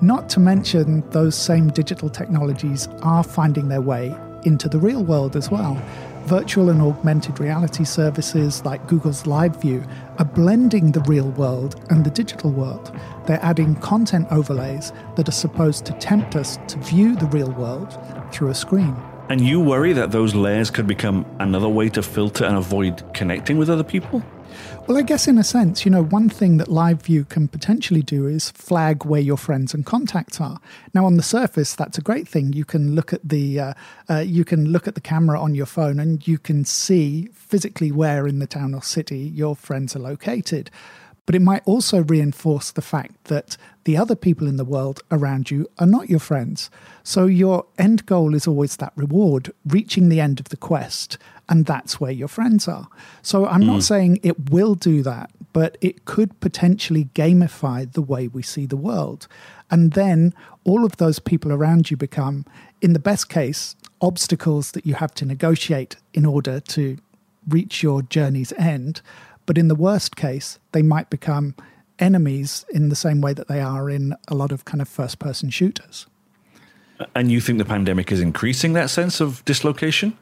Not 0.00 0.28
to 0.30 0.40
mention, 0.40 1.08
those 1.10 1.34
same 1.34 1.68
digital 1.68 2.08
technologies 2.08 2.88
are 3.02 3.22
finding 3.22 3.68
their 3.68 3.80
way 3.80 4.16
into 4.44 4.68
the 4.68 4.78
real 4.78 5.04
world 5.04 5.36
as 5.36 5.50
well 5.50 5.80
virtual 6.28 6.68
and 6.68 6.82
augmented 6.82 7.40
reality 7.40 7.84
services 7.84 8.62
like 8.62 8.86
Google's 8.86 9.26
Live 9.26 9.56
View 9.62 9.82
are 10.18 10.26
blending 10.26 10.92
the 10.92 11.00
real 11.00 11.30
world 11.30 11.82
and 11.88 12.04
the 12.04 12.10
digital 12.10 12.50
world. 12.50 12.94
They're 13.26 13.42
adding 13.42 13.76
content 13.76 14.28
overlays 14.30 14.92
that 15.16 15.26
are 15.26 15.32
supposed 15.32 15.86
to 15.86 15.94
tempt 15.94 16.36
us 16.36 16.58
to 16.68 16.78
view 16.80 17.16
the 17.16 17.24
real 17.28 17.50
world 17.52 17.98
through 18.30 18.50
a 18.50 18.54
screen. 18.54 18.94
And 19.30 19.40
you 19.40 19.58
worry 19.58 19.94
that 19.94 20.10
those 20.10 20.34
layers 20.34 20.70
could 20.70 20.86
become 20.86 21.24
another 21.40 21.68
way 21.68 21.88
to 21.90 22.02
filter 22.02 22.44
and 22.44 22.58
avoid 22.58 23.02
connecting 23.14 23.56
with 23.56 23.70
other 23.70 23.84
people? 23.84 24.22
Well, 24.86 24.96
I 24.96 25.02
guess 25.02 25.28
in 25.28 25.36
a 25.36 25.44
sense, 25.44 25.84
you 25.84 25.90
know, 25.90 26.02
one 26.02 26.28
thing 26.30 26.56
that 26.56 26.68
Live 26.68 27.02
View 27.02 27.24
can 27.24 27.48
potentially 27.48 28.02
do 28.02 28.26
is 28.26 28.50
flag 28.50 29.04
where 29.04 29.20
your 29.20 29.36
friends 29.36 29.74
and 29.74 29.84
contacts 29.84 30.40
are. 30.40 30.60
Now, 30.94 31.04
on 31.04 31.16
the 31.16 31.22
surface, 31.22 31.74
that's 31.74 31.98
a 31.98 32.00
great 32.02 32.26
thing. 32.26 32.54
You 32.54 32.64
can 32.64 32.94
look 32.94 33.12
at 33.12 33.28
the 33.28 33.60
uh, 33.60 33.74
uh, 34.08 34.18
you 34.20 34.44
can 34.44 34.70
look 34.72 34.88
at 34.88 34.94
the 34.94 35.00
camera 35.00 35.38
on 35.38 35.54
your 35.54 35.66
phone, 35.66 36.00
and 36.00 36.26
you 36.26 36.38
can 36.38 36.64
see 36.64 37.28
physically 37.34 37.92
where 37.92 38.26
in 38.26 38.38
the 38.38 38.46
town 38.46 38.74
or 38.74 38.82
city 38.82 39.18
your 39.18 39.54
friends 39.54 39.94
are 39.94 40.00
located. 40.00 40.70
But 41.28 41.34
it 41.34 41.42
might 41.42 41.62
also 41.66 42.02
reinforce 42.04 42.70
the 42.70 42.80
fact 42.80 43.24
that 43.24 43.58
the 43.84 43.98
other 43.98 44.16
people 44.16 44.46
in 44.46 44.56
the 44.56 44.64
world 44.64 45.02
around 45.10 45.50
you 45.50 45.66
are 45.78 45.86
not 45.86 46.08
your 46.08 46.20
friends. 46.20 46.70
So 47.02 47.26
your 47.26 47.66
end 47.76 48.06
goal 48.06 48.34
is 48.34 48.46
always 48.46 48.76
that 48.76 48.94
reward, 48.96 49.52
reaching 49.66 50.08
the 50.08 50.20
end 50.20 50.40
of 50.40 50.48
the 50.48 50.56
quest, 50.56 51.18
and 51.46 51.66
that's 51.66 52.00
where 52.00 52.10
your 52.10 52.28
friends 52.28 52.66
are. 52.66 52.88
So 53.20 53.44
I'm 53.44 53.60
mm. 53.60 53.66
not 53.66 53.82
saying 53.82 54.20
it 54.22 54.48
will 54.48 54.74
do 54.74 55.02
that, 55.02 55.30
but 55.52 55.76
it 55.82 56.06
could 56.06 56.40
potentially 56.40 57.10
gamify 57.14 57.92
the 57.92 58.00
way 58.00 58.28
we 58.28 58.42
see 58.42 58.64
the 58.64 58.78
world. 58.78 59.28
And 59.70 59.92
then 59.92 60.32
all 60.64 60.82
of 60.82 60.96
those 60.96 61.18
people 61.18 61.52
around 61.52 61.90
you 61.90 61.98
become, 61.98 62.46
in 62.80 62.94
the 62.94 62.98
best 62.98 63.28
case, 63.28 63.76
obstacles 64.00 64.70
that 64.70 64.86
you 64.86 64.94
have 64.94 65.12
to 65.16 65.26
negotiate 65.26 65.96
in 66.14 66.24
order 66.24 66.58
to 66.58 66.96
reach 67.46 67.82
your 67.82 68.00
journey's 68.00 68.54
end. 68.54 69.02
But 69.48 69.56
in 69.56 69.68
the 69.68 69.74
worst 69.74 70.14
case, 70.14 70.58
they 70.72 70.82
might 70.82 71.08
become 71.08 71.54
enemies 71.98 72.66
in 72.68 72.90
the 72.90 72.94
same 72.94 73.22
way 73.22 73.32
that 73.32 73.48
they 73.48 73.62
are 73.62 73.88
in 73.88 74.14
a 74.28 74.34
lot 74.34 74.52
of 74.52 74.66
kind 74.66 74.82
of 74.82 74.88
first 74.88 75.18
person 75.18 75.48
shooters. 75.48 76.06
And 77.14 77.32
you 77.32 77.40
think 77.40 77.56
the 77.56 77.64
pandemic 77.64 78.12
is 78.12 78.20
increasing 78.20 78.74
that 78.74 78.90
sense 78.90 79.22
of 79.22 79.42
dislocation? 79.46 80.18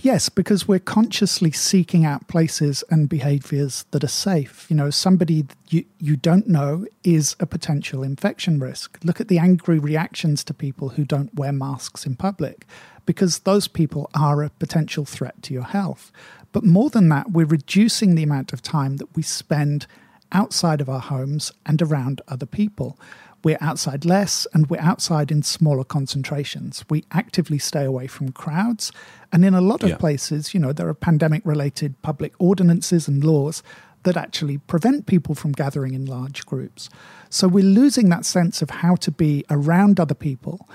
Yes, 0.00 0.28
because 0.28 0.66
we're 0.66 0.80
consciously 0.80 1.52
seeking 1.52 2.04
out 2.04 2.26
places 2.26 2.82
and 2.90 3.08
behaviors 3.08 3.84
that 3.92 4.02
are 4.02 4.08
safe. 4.08 4.66
You 4.68 4.74
know, 4.74 4.90
somebody 4.90 5.46
you, 5.68 5.84
you 6.00 6.16
don't 6.16 6.48
know 6.48 6.86
is 7.04 7.36
a 7.38 7.46
potential 7.46 8.02
infection 8.02 8.58
risk. 8.58 8.98
Look 9.04 9.20
at 9.20 9.28
the 9.28 9.38
angry 9.38 9.78
reactions 9.78 10.42
to 10.44 10.54
people 10.54 10.88
who 10.88 11.04
don't 11.04 11.32
wear 11.36 11.52
masks 11.52 12.04
in 12.04 12.16
public, 12.16 12.66
because 13.06 13.40
those 13.40 13.68
people 13.68 14.10
are 14.14 14.42
a 14.42 14.50
potential 14.50 15.04
threat 15.04 15.40
to 15.42 15.54
your 15.54 15.64
health. 15.64 16.10
But 16.52 16.64
more 16.64 16.90
than 16.90 17.08
that, 17.10 17.30
we're 17.30 17.46
reducing 17.46 18.14
the 18.14 18.22
amount 18.22 18.52
of 18.52 18.62
time 18.62 18.96
that 18.96 19.14
we 19.16 19.22
spend 19.22 19.86
outside 20.32 20.80
of 20.80 20.88
our 20.88 21.00
homes 21.00 21.52
and 21.66 21.80
around 21.80 22.20
other 22.28 22.46
people. 22.46 22.98
We're 23.42 23.58
outside 23.60 24.04
less 24.04 24.46
and 24.52 24.68
we're 24.68 24.80
outside 24.80 25.30
in 25.30 25.42
smaller 25.42 25.84
concentrations. 25.84 26.84
We 26.90 27.04
actively 27.10 27.58
stay 27.58 27.84
away 27.84 28.06
from 28.06 28.32
crowds. 28.32 28.92
And 29.32 29.44
in 29.44 29.54
a 29.54 29.60
lot 29.60 29.82
of 29.82 29.90
yeah. 29.90 29.96
places, 29.96 30.52
you 30.52 30.60
know, 30.60 30.72
there 30.72 30.88
are 30.88 30.94
pandemic 30.94 31.42
related 31.44 32.00
public 32.02 32.34
ordinances 32.38 33.08
and 33.08 33.24
laws 33.24 33.62
that 34.02 34.16
actually 34.16 34.58
prevent 34.58 35.06
people 35.06 35.34
from 35.34 35.52
gathering 35.52 35.94
in 35.94 36.04
large 36.06 36.44
groups. 36.46 36.90
So 37.28 37.48
we're 37.48 37.64
losing 37.64 38.08
that 38.10 38.24
sense 38.24 38.62
of 38.62 38.70
how 38.70 38.96
to 38.96 39.10
be 39.10 39.44
around 39.50 40.00
other 40.00 40.14
people. 40.14 40.68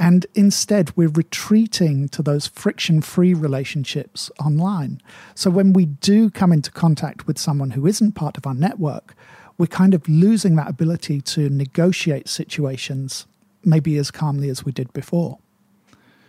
And 0.00 0.24
instead, 0.34 0.96
we're 0.96 1.10
retreating 1.10 2.08
to 2.08 2.22
those 2.22 2.46
friction 2.46 3.02
free 3.02 3.34
relationships 3.34 4.30
online. 4.42 5.02
So 5.34 5.50
when 5.50 5.74
we 5.74 5.84
do 5.84 6.30
come 6.30 6.52
into 6.52 6.72
contact 6.72 7.26
with 7.26 7.38
someone 7.38 7.72
who 7.72 7.86
isn't 7.86 8.12
part 8.12 8.38
of 8.38 8.46
our 8.46 8.54
network, 8.54 9.14
we're 9.58 9.66
kind 9.66 9.92
of 9.92 10.08
losing 10.08 10.56
that 10.56 10.70
ability 10.70 11.20
to 11.20 11.50
negotiate 11.50 12.30
situations 12.30 13.26
maybe 13.62 13.98
as 13.98 14.10
calmly 14.10 14.48
as 14.48 14.64
we 14.64 14.72
did 14.72 14.90
before. 14.94 15.38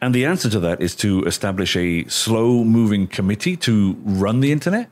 And 0.02 0.14
the 0.14 0.26
answer 0.26 0.50
to 0.50 0.60
that 0.60 0.82
is 0.82 0.94
to 0.98 1.24
establish 1.24 1.78
a 1.78 2.04
slow 2.10 2.66
moving 2.66 3.08
committee 3.08 3.56
to 3.58 3.96
run 4.04 4.42
the 4.42 4.52
internet? 4.52 4.90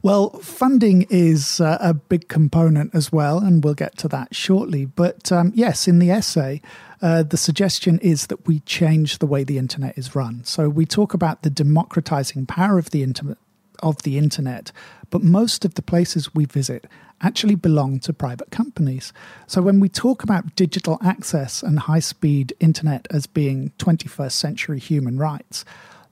Well, 0.00 0.30
funding 0.40 1.06
is 1.10 1.60
uh, 1.60 1.78
a 1.80 1.94
big 1.94 2.28
component 2.28 2.94
as 2.94 3.12
well, 3.12 3.38
and 3.38 3.62
we'll 3.62 3.74
get 3.74 3.96
to 3.98 4.08
that 4.08 4.34
shortly. 4.34 4.86
But 4.86 5.30
um, 5.30 5.52
yes, 5.54 5.86
in 5.86 5.98
the 5.98 6.10
essay, 6.10 6.62
uh, 7.02 7.24
the 7.24 7.36
suggestion 7.36 7.98
is 7.98 8.28
that 8.28 8.46
we 8.46 8.60
change 8.60 9.18
the 9.18 9.26
way 9.26 9.42
the 9.44 9.58
internet 9.58 9.98
is 9.98 10.14
run. 10.14 10.44
So 10.44 10.68
we 10.68 10.86
talk 10.86 11.12
about 11.12 11.42
the 11.42 11.50
democratizing 11.50 12.46
power 12.46 12.78
of 12.78 12.90
the 12.90 13.02
internet. 13.02 13.38
Of 13.82 14.02
the 14.02 14.16
internet, 14.16 14.70
but 15.10 15.24
most 15.24 15.64
of 15.64 15.74
the 15.74 15.82
places 15.82 16.32
we 16.32 16.44
visit 16.44 16.86
actually 17.20 17.56
belong 17.56 17.98
to 18.00 18.12
private 18.12 18.52
companies. 18.52 19.12
So 19.48 19.60
when 19.60 19.80
we 19.80 19.88
talk 19.88 20.22
about 20.22 20.54
digital 20.54 20.98
access 21.02 21.64
and 21.64 21.80
high 21.80 21.98
speed 21.98 22.54
internet 22.60 23.08
as 23.10 23.26
being 23.26 23.72
21st 23.78 24.32
century 24.32 24.78
human 24.78 25.18
rights, 25.18 25.64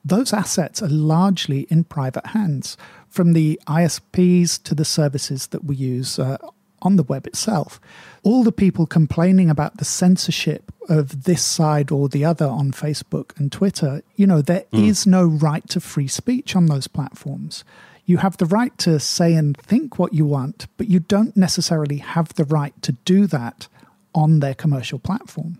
those 0.05 0.33
assets 0.33 0.83
are 0.83 0.88
largely 0.88 1.61
in 1.70 1.85
private 1.85 2.26
hands, 2.26 2.76
from 3.09 3.35
the 3.35 3.61
ISPs 3.68 4.61
to 4.64 4.74
the 4.74 4.85
services 4.85 5.48
that 5.48 5.64
we 5.64 5.76
use 5.76 6.18
uh, 6.18 6.38
on 6.83 6.97
the 6.97 7.03
web 7.03 7.27
itself. 7.27 7.81
All 8.23 8.43
the 8.43 8.53
people 8.53 8.87
complaining 8.87 9.51
about 9.51 9.79
the 9.79 9.85
censorship 9.85 10.73
of 10.88 11.25
this 11.25 11.45
side 11.45 11.90
or 11.90 12.09
the 12.09 12.25
other 12.25 12.47
on 12.47 12.73
Facebook 12.73 13.38
and 13.38 13.51
Twitter, 13.51 14.03
you 14.16 14.27
know, 14.27 14.43
there 14.43 14.64
mm. 14.73 14.87
is 14.87 15.07
no 15.07 15.25
right 15.25 15.66
to 15.69 15.81
free 15.81 16.09
speech 16.09 16.57
on 16.57 16.66
those 16.66 16.87
platforms. 16.87 17.64
You 18.05 18.19
have 18.19 18.37
the 18.38 18.47
right 18.47 18.77
to 18.79 18.99
say 18.99 19.35
and 19.35 19.57
think 19.57 19.99
what 19.99 20.12
you 20.12 20.27
want, 20.27 20.66
but 20.77 20.88
you 20.88 21.01
don't 21.01 21.37
necessarily 21.37 21.99
have 21.99 22.35
the 22.35 22.45
right 22.45 22.75
to 22.83 22.93
do 22.93 23.27
that 23.29 23.69
on 24.14 24.40
their 24.40 24.55
commercial 24.55 24.99
platform. 24.99 25.59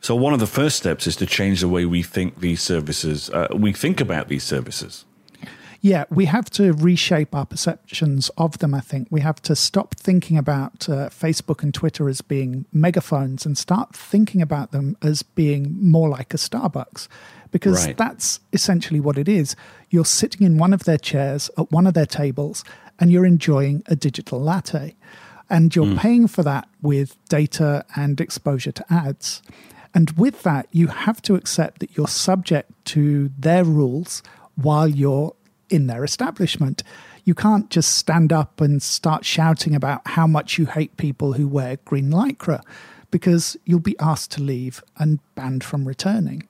So, 0.00 0.16
one 0.16 0.34
of 0.34 0.40
the 0.40 0.48
first 0.48 0.76
steps 0.76 1.06
is 1.06 1.16
to 1.16 1.26
change 1.26 1.60
the 1.60 1.68
way 1.68 1.86
we 1.86 2.02
think 2.02 2.40
these 2.40 2.60
services, 2.60 3.30
uh, 3.30 3.48
we 3.54 3.72
think 3.72 4.00
about 4.00 4.28
these 4.28 4.42
services 4.42 5.04
yeah, 5.84 6.04
we 6.10 6.26
have 6.26 6.48
to 6.50 6.72
reshape 6.72 7.34
our 7.34 7.44
perceptions 7.44 8.30
of 8.38 8.58
them, 8.58 8.72
I 8.72 8.78
think. 8.78 9.08
We 9.10 9.20
have 9.22 9.42
to 9.42 9.56
stop 9.56 9.96
thinking 9.96 10.38
about 10.38 10.88
uh, 10.88 11.08
Facebook 11.08 11.64
and 11.64 11.74
Twitter 11.74 12.08
as 12.08 12.20
being 12.20 12.66
megaphones 12.72 13.44
and 13.44 13.58
start 13.58 13.92
thinking 13.92 14.40
about 14.40 14.70
them 14.70 14.96
as 15.02 15.24
being 15.24 15.76
more 15.84 16.08
like 16.08 16.32
a 16.32 16.36
Starbucks. 16.36 17.08
Because 17.50 17.84
right. 17.84 17.96
that's 17.96 18.38
essentially 18.52 19.00
what 19.00 19.18
it 19.18 19.28
is. 19.28 19.56
You're 19.90 20.04
sitting 20.04 20.46
in 20.46 20.56
one 20.56 20.72
of 20.72 20.84
their 20.84 20.96
chairs 20.96 21.50
at 21.58 21.72
one 21.72 21.88
of 21.88 21.94
their 21.94 22.06
tables 22.06 22.62
and 23.00 23.10
you're 23.10 23.26
enjoying 23.26 23.82
a 23.86 23.96
digital 23.96 24.40
latte. 24.40 24.94
And 25.50 25.74
you're 25.74 25.84
mm. 25.84 25.98
paying 25.98 26.28
for 26.28 26.44
that 26.44 26.68
with 26.80 27.16
data 27.28 27.84
and 27.96 28.20
exposure 28.20 28.72
to 28.72 28.84
ads. 28.88 29.42
And 29.92 30.12
with 30.12 30.44
that, 30.44 30.68
you 30.70 30.86
have 30.86 31.20
to 31.22 31.34
accept 31.34 31.80
that 31.80 31.96
you're 31.96 32.06
subject 32.06 32.70
to 32.86 33.32
their 33.36 33.64
rules 33.64 34.22
while 34.54 34.86
you're 34.86 35.34
in 35.72 35.86
their 35.86 36.04
establishment. 36.04 36.82
You 37.24 37.34
can't 37.34 37.70
just 37.70 37.96
stand 37.96 38.32
up 38.32 38.60
and 38.60 38.82
start 38.82 39.24
shouting 39.24 39.74
about 39.74 40.02
how 40.06 40.26
much 40.26 40.58
you 40.58 40.66
hate 40.66 40.96
people 40.96 41.34
who 41.34 41.48
wear 41.48 41.78
green 41.84 42.10
lycra 42.10 42.62
because 43.10 43.56
you'll 43.64 43.78
be 43.80 43.98
asked 43.98 44.32
to 44.32 44.42
leave 44.42 44.82
and 44.98 45.20
banned 45.34 45.64
from 45.64 45.86
returning. 45.86 46.46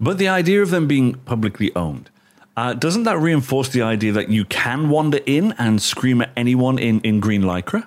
But 0.00 0.18
the 0.18 0.28
idea 0.28 0.62
of 0.62 0.70
them 0.70 0.86
being 0.86 1.14
publicly 1.14 1.74
owned, 1.74 2.10
uh, 2.56 2.74
doesn't 2.74 3.04
that 3.04 3.18
reinforce 3.18 3.68
the 3.70 3.82
idea 3.82 4.12
that 4.12 4.28
you 4.28 4.44
can 4.44 4.90
wander 4.90 5.20
in 5.26 5.52
and 5.58 5.80
scream 5.80 6.20
at 6.20 6.30
anyone 6.36 6.78
in, 6.78 7.00
in 7.00 7.20
green 7.20 7.42
lycra? 7.42 7.86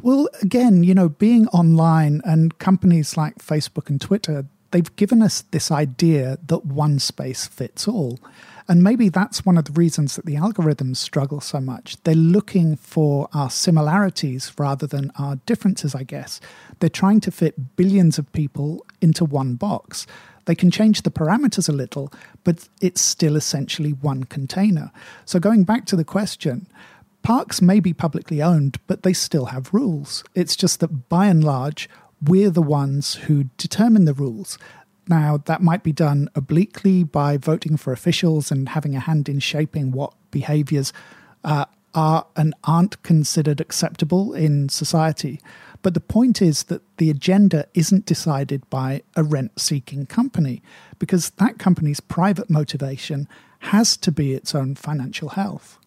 Well, 0.00 0.28
again, 0.40 0.82
you 0.82 0.94
know, 0.94 1.08
being 1.08 1.46
online 1.48 2.22
and 2.24 2.58
companies 2.58 3.16
like 3.16 3.38
Facebook 3.38 3.88
and 3.88 4.00
Twitter, 4.00 4.46
they've 4.72 4.94
given 4.96 5.22
us 5.22 5.42
this 5.52 5.70
idea 5.70 6.38
that 6.46 6.64
one 6.64 6.98
space 6.98 7.46
fits 7.46 7.86
all. 7.86 8.18
And 8.68 8.82
maybe 8.82 9.08
that's 9.08 9.44
one 9.44 9.58
of 9.58 9.64
the 9.64 9.72
reasons 9.72 10.16
that 10.16 10.26
the 10.26 10.36
algorithms 10.36 10.96
struggle 10.96 11.40
so 11.40 11.60
much. 11.60 11.96
They're 12.04 12.14
looking 12.14 12.76
for 12.76 13.28
our 13.32 13.50
similarities 13.50 14.52
rather 14.58 14.86
than 14.86 15.12
our 15.18 15.36
differences, 15.46 15.94
I 15.94 16.04
guess. 16.04 16.40
They're 16.78 16.88
trying 16.88 17.20
to 17.20 17.30
fit 17.30 17.76
billions 17.76 18.18
of 18.18 18.32
people 18.32 18.84
into 19.00 19.24
one 19.24 19.54
box. 19.54 20.06
They 20.44 20.54
can 20.54 20.70
change 20.70 21.02
the 21.02 21.10
parameters 21.10 21.68
a 21.68 21.72
little, 21.72 22.12
but 22.44 22.68
it's 22.80 23.00
still 23.00 23.36
essentially 23.36 23.92
one 23.92 24.24
container. 24.24 24.90
So, 25.24 25.38
going 25.38 25.64
back 25.64 25.86
to 25.86 25.96
the 25.96 26.04
question, 26.04 26.66
parks 27.22 27.62
may 27.62 27.80
be 27.80 27.92
publicly 27.92 28.42
owned, 28.42 28.78
but 28.86 29.02
they 29.02 29.12
still 29.12 29.46
have 29.46 29.72
rules. 29.72 30.24
It's 30.34 30.56
just 30.56 30.80
that 30.80 31.08
by 31.08 31.26
and 31.26 31.44
large, 31.44 31.88
we're 32.20 32.50
the 32.50 32.62
ones 32.62 33.14
who 33.14 33.44
determine 33.56 34.04
the 34.04 34.14
rules. 34.14 34.58
Now, 35.08 35.38
that 35.46 35.62
might 35.62 35.82
be 35.82 35.92
done 35.92 36.28
obliquely 36.34 37.02
by 37.04 37.36
voting 37.36 37.76
for 37.76 37.92
officials 37.92 38.50
and 38.50 38.68
having 38.68 38.94
a 38.94 39.00
hand 39.00 39.28
in 39.28 39.40
shaping 39.40 39.90
what 39.90 40.14
behaviours 40.30 40.92
uh, 41.44 41.64
are 41.94 42.26
and 42.36 42.54
aren't 42.64 43.02
considered 43.02 43.60
acceptable 43.60 44.32
in 44.32 44.68
society. 44.68 45.40
But 45.82 45.94
the 45.94 46.00
point 46.00 46.40
is 46.40 46.64
that 46.64 46.82
the 46.98 47.10
agenda 47.10 47.66
isn't 47.74 48.06
decided 48.06 48.68
by 48.70 49.02
a 49.16 49.24
rent 49.24 49.60
seeking 49.60 50.06
company, 50.06 50.62
because 50.98 51.30
that 51.30 51.58
company's 51.58 52.00
private 52.00 52.48
motivation 52.48 53.28
has 53.58 53.96
to 53.96 54.12
be 54.12 54.32
its 54.32 54.54
own 54.54 54.76
financial 54.76 55.30
health. 55.30 55.78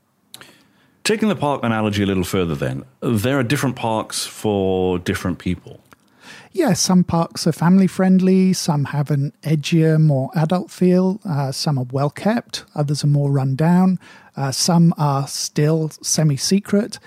Taking 1.05 1.29
the 1.29 1.35
park 1.35 1.63
analogy 1.63 2.03
a 2.03 2.05
little 2.05 2.23
further, 2.23 2.55
then, 2.55 2.83
there 2.99 3.39
are 3.39 3.43
different 3.43 3.75
parks 3.75 4.25
for 4.25 4.99
different 4.99 5.39
people. 5.39 5.79
Yeah, 6.51 6.73
some 6.73 7.03
parks 7.03 7.45
are 7.47 7.51
family 7.51 7.87
friendly, 7.87 8.53
some 8.53 8.85
have 8.85 9.11
an 9.11 9.33
edgier, 9.43 10.01
more 10.01 10.29
adult 10.35 10.71
feel, 10.71 11.19
uh, 11.25 11.51
some 11.51 11.77
are 11.77 11.87
well 11.91 12.09
kept, 12.09 12.65
others 12.75 13.03
are 13.03 13.07
more 13.07 13.31
run 13.31 13.55
down, 13.55 13.99
uh, 14.35 14.51
some 14.51 14.93
are 14.97 15.27
still 15.27 15.89
semi 16.01 16.37
secret. 16.37 16.99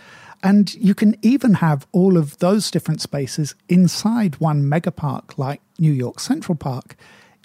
And 0.42 0.72
you 0.74 0.94
can 0.94 1.16
even 1.22 1.54
have 1.54 1.86
all 1.92 2.16
of 2.16 2.38
those 2.38 2.70
different 2.70 3.00
spaces 3.00 3.54
inside 3.68 4.36
one 4.36 4.68
mega 4.68 4.92
park 4.92 5.36
like 5.36 5.60
New 5.78 5.92
York 5.92 6.20
Central 6.20 6.54
Park. 6.54 6.96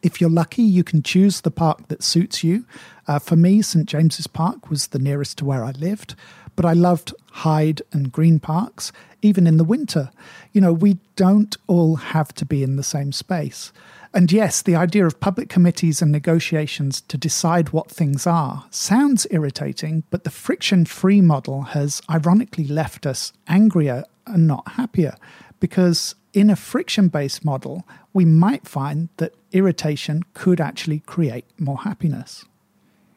If 0.03 0.19
you're 0.19 0.29
lucky, 0.29 0.63
you 0.63 0.83
can 0.83 1.01
choose 1.01 1.41
the 1.41 1.49
park 1.49 1.87
that 1.87 2.03
suits 2.03 2.43
you. 2.43 2.65
Uh, 3.07 3.19
for 3.19 3.35
me, 3.35 3.61
St. 3.61 3.87
James's 3.87 4.27
Park 4.27 4.69
was 4.69 4.87
the 4.87 4.99
nearest 4.99 5.37
to 5.37 5.45
where 5.45 5.63
I 5.63 5.71
lived, 5.71 6.15
but 6.55 6.65
I 6.65 6.73
loved 6.73 7.13
Hyde 7.31 7.81
and 7.93 8.11
Green 8.11 8.39
Parks, 8.39 8.91
even 9.23 9.47
in 9.47 9.57
the 9.57 9.63
winter. 9.63 10.11
You 10.51 10.61
know, 10.61 10.73
we 10.73 10.99
don't 11.15 11.57
all 11.67 11.95
have 11.95 12.33
to 12.35 12.45
be 12.45 12.61
in 12.61 12.75
the 12.75 12.83
same 12.83 13.11
space. 13.11 13.71
And 14.13 14.31
yes, 14.31 14.61
the 14.61 14.75
idea 14.75 15.07
of 15.07 15.19
public 15.19 15.49
committees 15.49 15.99
and 15.99 16.11
negotiations 16.11 17.01
to 17.01 17.17
decide 17.17 17.69
what 17.69 17.89
things 17.89 18.27
are 18.27 18.65
sounds 18.69 19.25
irritating, 19.31 20.03
but 20.11 20.23
the 20.23 20.29
friction 20.29 20.85
free 20.85 21.19
model 21.19 21.63
has 21.63 21.99
ironically 22.07 22.67
left 22.67 23.07
us 23.07 23.33
angrier 23.47 24.03
and 24.27 24.45
not 24.45 24.73
happier 24.73 25.15
because 25.59 26.13
in 26.33 26.49
a 26.49 26.55
friction 26.55 27.07
based 27.07 27.43
model, 27.43 27.87
we 28.13 28.25
might 28.25 28.67
find 28.67 29.09
that 29.17 29.33
irritation 29.51 30.21
could 30.33 30.61
actually 30.61 30.99
create 30.99 31.45
more 31.57 31.79
happiness. 31.79 32.45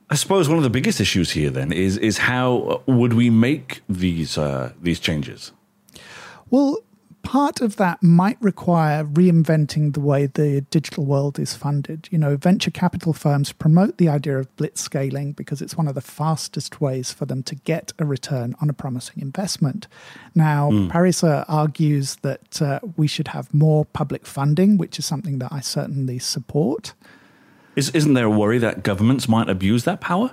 I 0.08 0.14
suppose 0.14 0.48
one 0.48 0.56
of 0.56 0.64
the 0.64 0.70
biggest 0.70 1.00
issues 1.00 1.32
here 1.32 1.50
then 1.50 1.72
is 1.72 1.96
is 1.98 2.18
how 2.18 2.82
would 2.86 3.14
we 3.14 3.28
make 3.28 3.82
these 3.88 4.38
uh, 4.38 4.72
these 4.80 5.00
changes? 5.00 5.52
Well, 6.50 6.78
part 7.26 7.60
of 7.60 7.74
that 7.74 8.00
might 8.04 8.40
require 8.40 9.04
reinventing 9.04 9.94
the 9.94 10.00
way 10.00 10.26
the 10.26 10.60
digital 10.70 11.04
world 11.04 11.40
is 11.40 11.54
funded. 11.54 12.08
You 12.12 12.18
know, 12.18 12.36
venture 12.36 12.70
capital 12.70 13.12
firms 13.12 13.52
promote 13.52 13.98
the 13.98 14.08
idea 14.08 14.38
of 14.38 14.54
blitz 14.56 14.80
scaling 14.80 15.32
because 15.32 15.60
it's 15.60 15.76
one 15.76 15.88
of 15.88 15.96
the 15.96 16.00
fastest 16.00 16.80
ways 16.80 17.12
for 17.12 17.26
them 17.26 17.42
to 17.42 17.56
get 17.56 17.92
a 17.98 18.04
return 18.04 18.54
on 18.60 18.70
a 18.70 18.72
promising 18.72 19.20
investment. 19.20 19.88
Now, 20.36 20.70
mm. 20.70 20.88
Pariser 20.88 21.44
argues 21.48 22.14
that 22.22 22.62
uh, 22.62 22.78
we 22.96 23.08
should 23.08 23.28
have 23.28 23.52
more 23.52 23.84
public 23.86 24.24
funding, 24.24 24.78
which 24.78 24.96
is 24.96 25.04
something 25.04 25.40
that 25.40 25.52
I 25.52 25.60
certainly 25.60 26.20
support. 26.20 26.94
Is, 27.74 27.90
isn't 27.90 28.14
there 28.14 28.26
a 28.26 28.30
worry 28.30 28.58
that 28.58 28.84
governments 28.84 29.28
might 29.28 29.50
abuse 29.50 29.82
that 29.82 30.00
power? 30.00 30.30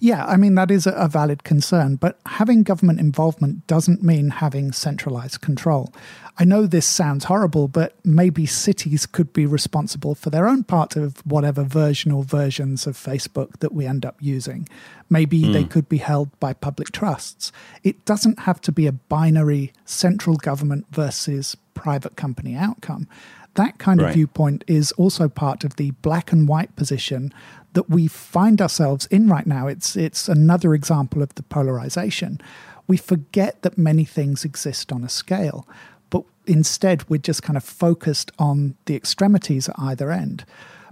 Yeah, 0.00 0.24
I 0.26 0.36
mean, 0.36 0.54
that 0.56 0.70
is 0.70 0.86
a 0.86 1.08
valid 1.08 1.44
concern, 1.44 1.96
but 1.96 2.18
having 2.26 2.62
government 2.62 3.00
involvement 3.00 3.66
doesn't 3.66 4.02
mean 4.02 4.30
having 4.30 4.72
centralized 4.72 5.40
control. 5.40 5.92
I 6.36 6.44
know 6.44 6.66
this 6.66 6.86
sounds 6.86 7.24
horrible, 7.24 7.68
but 7.68 7.94
maybe 8.04 8.44
cities 8.44 9.06
could 9.06 9.32
be 9.32 9.46
responsible 9.46 10.14
for 10.14 10.30
their 10.30 10.48
own 10.48 10.64
part 10.64 10.96
of 10.96 11.24
whatever 11.24 11.62
version 11.62 12.10
or 12.10 12.24
versions 12.24 12.86
of 12.86 12.96
Facebook 12.96 13.60
that 13.60 13.72
we 13.72 13.86
end 13.86 14.04
up 14.04 14.16
using. 14.20 14.68
Maybe 15.08 15.42
mm. 15.42 15.52
they 15.52 15.62
hmm. 15.62 15.68
could 15.68 15.88
be 15.88 15.98
held 15.98 16.38
by 16.40 16.52
public 16.52 16.90
trusts. 16.90 17.52
It 17.84 18.04
doesn't 18.04 18.40
have 18.40 18.60
to 18.62 18.72
be 18.72 18.86
a 18.86 18.92
binary 18.92 19.72
central 19.84 20.36
government 20.36 20.86
versus 20.90 21.56
private 21.74 22.16
company 22.16 22.56
outcome. 22.56 23.06
That 23.54 23.78
kind 23.78 24.00
of 24.00 24.06
right. 24.06 24.14
viewpoint 24.14 24.64
is 24.66 24.90
also 24.92 25.28
part 25.28 25.62
of 25.62 25.76
the 25.76 25.92
black 26.02 26.32
and 26.32 26.48
white 26.48 26.74
position 26.74 27.32
that 27.74 27.90
we 27.90 28.06
find 28.06 28.60
ourselves 28.60 29.06
in 29.06 29.28
right 29.28 29.46
now. 29.46 29.66
It's 29.66 29.96
it's 29.96 30.28
another 30.28 30.74
example 30.74 31.22
of 31.22 31.34
the 31.34 31.42
polarization. 31.42 32.40
We 32.86 32.96
forget 32.96 33.62
that 33.62 33.78
many 33.78 34.04
things 34.04 34.44
exist 34.44 34.92
on 34.92 35.04
a 35.04 35.08
scale, 35.08 35.68
but 36.10 36.24
instead 36.46 37.08
we're 37.08 37.18
just 37.18 37.42
kind 37.42 37.56
of 37.56 37.64
focused 37.64 38.30
on 38.38 38.76
the 38.86 38.94
extremities 38.94 39.68
at 39.68 39.76
either 39.78 40.10
end. 40.10 40.44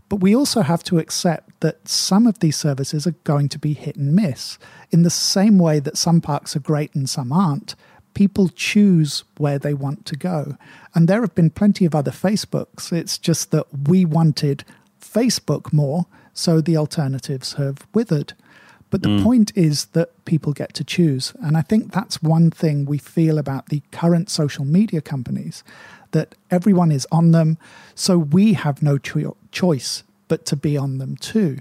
But 0.08 0.20
we 0.20 0.36
also 0.36 0.60
have 0.60 0.82
to 0.84 0.98
accept 0.98 1.60
that 1.60 1.88
some 1.88 2.26
of 2.26 2.40
these 2.40 2.56
services 2.56 3.06
are 3.06 3.14
going 3.24 3.48
to 3.48 3.58
be 3.58 3.72
hit 3.72 3.96
and 3.96 4.14
miss. 4.14 4.58
In 4.90 5.02
the 5.02 5.10
same 5.10 5.58
way 5.58 5.80
that 5.80 5.96
some 5.96 6.20
parks 6.20 6.54
are 6.54 6.60
great 6.60 6.94
and 6.94 7.08
some 7.08 7.32
aren't, 7.32 7.74
people 8.12 8.48
choose 8.48 9.24
where 9.38 9.58
they 9.58 9.72
want 9.72 10.04
to 10.06 10.16
go. 10.16 10.58
And 10.94 11.08
there 11.08 11.22
have 11.22 11.34
been 11.34 11.48
plenty 11.48 11.86
of 11.86 11.94
other 11.94 12.10
Facebooks. 12.10 12.92
It's 12.92 13.16
just 13.16 13.52
that 13.52 13.66
we 13.88 14.04
wanted 14.04 14.64
Facebook 15.00 15.72
more 15.72 16.06
so 16.32 16.60
the 16.60 16.76
alternatives 16.76 17.54
have 17.54 17.86
withered. 17.94 18.34
But 18.90 19.02
the 19.02 19.08
mm. 19.08 19.22
point 19.22 19.52
is 19.56 19.86
that 19.86 20.22
people 20.26 20.52
get 20.52 20.74
to 20.74 20.84
choose. 20.84 21.32
And 21.40 21.56
I 21.56 21.62
think 21.62 21.92
that's 21.92 22.22
one 22.22 22.50
thing 22.50 22.84
we 22.84 22.98
feel 22.98 23.38
about 23.38 23.70
the 23.70 23.82
current 23.90 24.28
social 24.28 24.66
media 24.66 25.00
companies 25.00 25.64
that 26.10 26.34
everyone 26.50 26.92
is 26.92 27.06
on 27.10 27.30
them. 27.30 27.56
So 27.94 28.18
we 28.18 28.52
have 28.52 28.82
no 28.82 28.98
cho- 28.98 29.38
choice 29.50 30.04
but 30.28 30.44
to 30.46 30.56
be 30.56 30.76
on 30.76 30.98
them 30.98 31.16
too. 31.16 31.58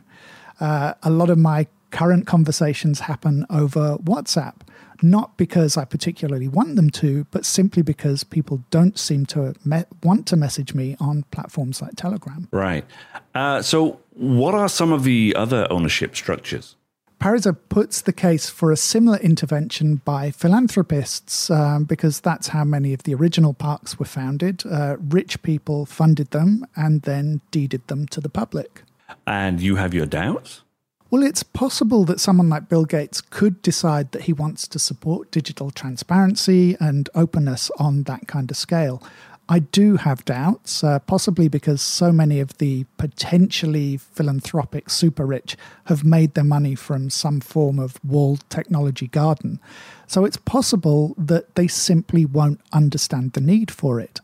Uh, 0.59 0.93
a 1.03 1.09
lot 1.09 1.29
of 1.29 1.37
my 1.37 1.67
current 1.91 2.27
conversations 2.27 3.01
happen 3.01 3.45
over 3.49 3.97
WhatsApp, 3.97 4.55
not 5.03 5.37
because 5.37 5.77
I 5.77 5.85
particularly 5.85 6.47
want 6.47 6.75
them 6.75 6.89
to, 6.91 7.25
but 7.31 7.45
simply 7.45 7.81
because 7.81 8.23
people 8.23 8.63
don't 8.69 8.97
seem 8.97 9.25
to 9.27 9.55
me- 9.65 9.83
want 10.03 10.25
to 10.27 10.35
message 10.35 10.73
me 10.73 10.95
on 10.99 11.23
platforms 11.31 11.81
like 11.81 11.95
Telegram. 11.95 12.47
Right. 12.51 12.85
Uh, 13.33 13.61
so, 13.61 13.99
what 14.13 14.53
are 14.53 14.69
some 14.69 14.91
of 14.91 15.03
the 15.03 15.33
other 15.35 15.67
ownership 15.69 16.15
structures? 16.15 16.75
Pariser 17.21 17.55
puts 17.69 18.01
the 18.01 18.13
case 18.13 18.49
for 18.49 18.71
a 18.71 18.75
similar 18.75 19.19
intervention 19.19 19.97
by 19.97 20.31
philanthropists 20.31 21.51
um, 21.51 21.83
because 21.83 22.19
that's 22.19 22.47
how 22.47 22.63
many 22.63 22.93
of 22.93 23.03
the 23.03 23.13
original 23.13 23.53
parks 23.53 23.99
were 23.99 24.05
founded. 24.05 24.63
Uh, 24.65 24.97
rich 24.99 25.43
people 25.43 25.85
funded 25.85 26.31
them 26.31 26.65
and 26.75 27.03
then 27.03 27.41
deeded 27.51 27.87
them 27.89 28.07
to 28.07 28.19
the 28.19 28.27
public. 28.27 28.81
And 29.27 29.61
you 29.61 29.75
have 29.75 29.93
your 29.93 30.07
doubts? 30.07 30.63
Well, 31.11 31.23
it's 31.23 31.43
possible 31.43 32.05
that 32.05 32.21
someone 32.21 32.47
like 32.47 32.69
Bill 32.69 32.85
Gates 32.85 33.19
could 33.19 33.61
decide 33.61 34.13
that 34.13 34.23
he 34.23 34.33
wants 34.33 34.65
to 34.69 34.79
support 34.79 35.29
digital 35.29 35.69
transparency 35.69 36.77
and 36.79 37.09
openness 37.13 37.69
on 37.77 38.03
that 38.03 38.29
kind 38.29 38.49
of 38.49 38.55
scale. 38.55 39.03
I 39.49 39.59
do 39.59 39.97
have 39.97 40.23
doubts, 40.23 40.85
uh, 40.85 40.99
possibly 40.99 41.49
because 41.49 41.81
so 41.81 42.13
many 42.13 42.39
of 42.39 42.57
the 42.59 42.85
potentially 42.95 43.97
philanthropic 43.97 44.89
super 44.89 45.25
rich 45.25 45.57
have 45.87 46.05
made 46.05 46.33
their 46.33 46.45
money 46.45 46.75
from 46.75 47.09
some 47.09 47.41
form 47.41 47.77
of 47.77 47.99
walled 48.05 48.49
technology 48.49 49.07
garden. 49.07 49.59
So 50.07 50.23
it's 50.23 50.37
possible 50.37 51.13
that 51.17 51.55
they 51.55 51.67
simply 51.67 52.23
won't 52.23 52.61
understand 52.71 53.33
the 53.33 53.41
need 53.41 53.69
for 53.69 53.99
it. 53.99 54.21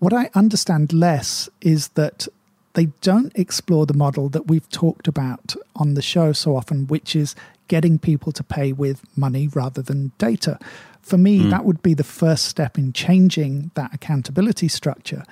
What 0.00 0.12
I 0.12 0.30
understand 0.34 0.92
less 0.92 1.48
is 1.60 1.88
that 1.90 2.26
they 2.74 2.86
don't 3.00 3.32
explore 3.36 3.86
the 3.86 3.94
model 3.94 4.28
that 4.28 4.48
we've 4.48 4.68
talked 4.68 5.08
about 5.08 5.54
on 5.76 5.94
the 5.94 6.02
show 6.02 6.32
so 6.32 6.56
often, 6.56 6.86
which 6.86 7.16
is 7.16 7.34
getting 7.68 7.98
people 7.98 8.32
to 8.32 8.42
pay 8.42 8.72
with 8.72 9.02
money 9.16 9.48
rather 9.48 9.80
than 9.80 10.12
data. 10.18 10.58
For 11.00 11.16
me, 11.16 11.40
mm. 11.40 11.50
that 11.50 11.64
would 11.64 11.82
be 11.82 11.94
the 11.94 12.04
first 12.04 12.46
step 12.46 12.76
in 12.76 12.92
changing 12.92 13.70
that 13.74 13.94
accountability 13.94 14.68
structure. 14.68 15.24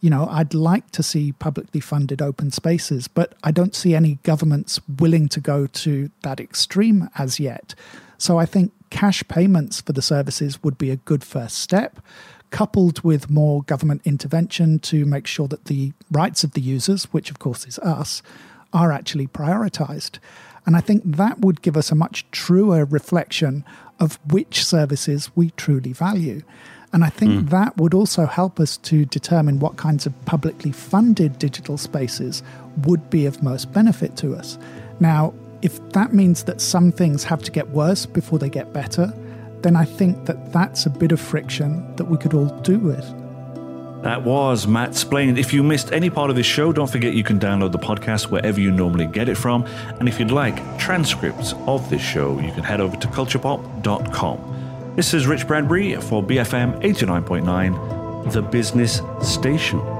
You 0.00 0.10
know, 0.10 0.26
I'd 0.30 0.54
like 0.54 0.90
to 0.92 1.02
see 1.02 1.32
publicly 1.32 1.80
funded 1.80 2.22
open 2.22 2.50
spaces, 2.50 3.06
but 3.06 3.34
I 3.44 3.50
don't 3.50 3.74
see 3.74 3.94
any 3.94 4.18
governments 4.22 4.80
willing 4.88 5.28
to 5.28 5.40
go 5.40 5.66
to 5.66 6.10
that 6.22 6.40
extreme 6.40 7.08
as 7.18 7.38
yet. 7.38 7.74
So 8.18 8.38
I 8.38 8.46
think 8.46 8.72
cash 8.88 9.22
payments 9.28 9.80
for 9.80 9.92
the 9.92 10.02
services 10.02 10.62
would 10.62 10.78
be 10.78 10.90
a 10.90 10.96
good 10.96 11.22
first 11.22 11.58
step 11.58 12.00
coupled 12.50 13.02
with 13.02 13.30
more 13.30 13.62
government 13.62 14.02
intervention 14.04 14.78
to 14.80 15.04
make 15.04 15.26
sure 15.26 15.48
that 15.48 15.66
the 15.66 15.92
rights 16.10 16.44
of 16.44 16.52
the 16.52 16.60
users, 16.60 17.04
which 17.04 17.30
of 17.30 17.38
course 17.38 17.66
is 17.66 17.78
us, 17.80 18.22
are 18.72 18.92
actually 18.92 19.26
prioritized. 19.26 20.18
And 20.66 20.76
I 20.76 20.80
think 20.80 21.02
that 21.04 21.40
would 21.40 21.62
give 21.62 21.76
us 21.76 21.90
a 21.90 21.94
much 21.94 22.30
truer 22.30 22.84
reflection 22.84 23.64
of 23.98 24.18
which 24.30 24.64
services 24.64 25.30
we 25.34 25.50
truly 25.52 25.92
value. 25.92 26.42
And 26.92 27.04
I 27.04 27.08
think 27.08 27.32
mm. 27.32 27.50
that 27.50 27.76
would 27.76 27.94
also 27.94 28.26
help 28.26 28.58
us 28.58 28.76
to 28.78 29.04
determine 29.04 29.60
what 29.60 29.76
kinds 29.76 30.06
of 30.06 30.24
publicly 30.24 30.72
funded 30.72 31.38
digital 31.38 31.78
spaces 31.78 32.42
would 32.84 33.10
be 33.10 33.26
of 33.26 33.42
most 33.42 33.72
benefit 33.72 34.16
to 34.18 34.34
us. 34.34 34.58
Now, 34.98 35.32
if 35.62 35.80
that 35.92 36.12
means 36.12 36.44
that 36.44 36.60
some 36.60 36.90
things 36.90 37.22
have 37.24 37.42
to 37.42 37.50
get 37.50 37.68
worse 37.70 38.06
before 38.06 38.38
they 38.38 38.48
get 38.48 38.72
better, 38.72 39.12
then 39.62 39.76
I 39.76 39.84
think 39.84 40.26
that 40.26 40.52
that's 40.52 40.86
a 40.86 40.90
bit 40.90 41.12
of 41.12 41.20
friction 41.20 41.94
that 41.96 42.04
we 42.04 42.16
could 42.16 42.34
all 42.34 42.46
do 42.60 42.78
with. 42.78 43.04
That 44.02 44.24
was 44.24 44.66
Matt 44.66 44.94
Splained. 44.94 45.38
If 45.38 45.52
you 45.52 45.62
missed 45.62 45.92
any 45.92 46.08
part 46.08 46.30
of 46.30 46.36
this 46.36 46.46
show, 46.46 46.72
don't 46.72 46.90
forget 46.90 47.12
you 47.12 47.22
can 47.22 47.38
download 47.38 47.72
the 47.72 47.78
podcast 47.78 48.30
wherever 48.30 48.58
you 48.58 48.70
normally 48.70 49.04
get 49.04 49.28
it 49.28 49.36
from. 49.36 49.66
And 49.98 50.08
if 50.08 50.18
you'd 50.18 50.30
like 50.30 50.56
transcripts 50.78 51.52
of 51.66 51.88
this 51.90 52.00
show, 52.00 52.38
you 52.40 52.50
can 52.52 52.64
head 52.64 52.80
over 52.80 52.96
to 52.96 53.06
kulturpop.com. 53.08 54.94
This 54.96 55.12
is 55.12 55.26
Rich 55.26 55.46
Bradbury 55.46 55.96
for 55.96 56.22
BFM 56.22 56.80
89.9, 56.80 58.32
the 58.32 58.40
business 58.40 59.02
station. 59.22 59.99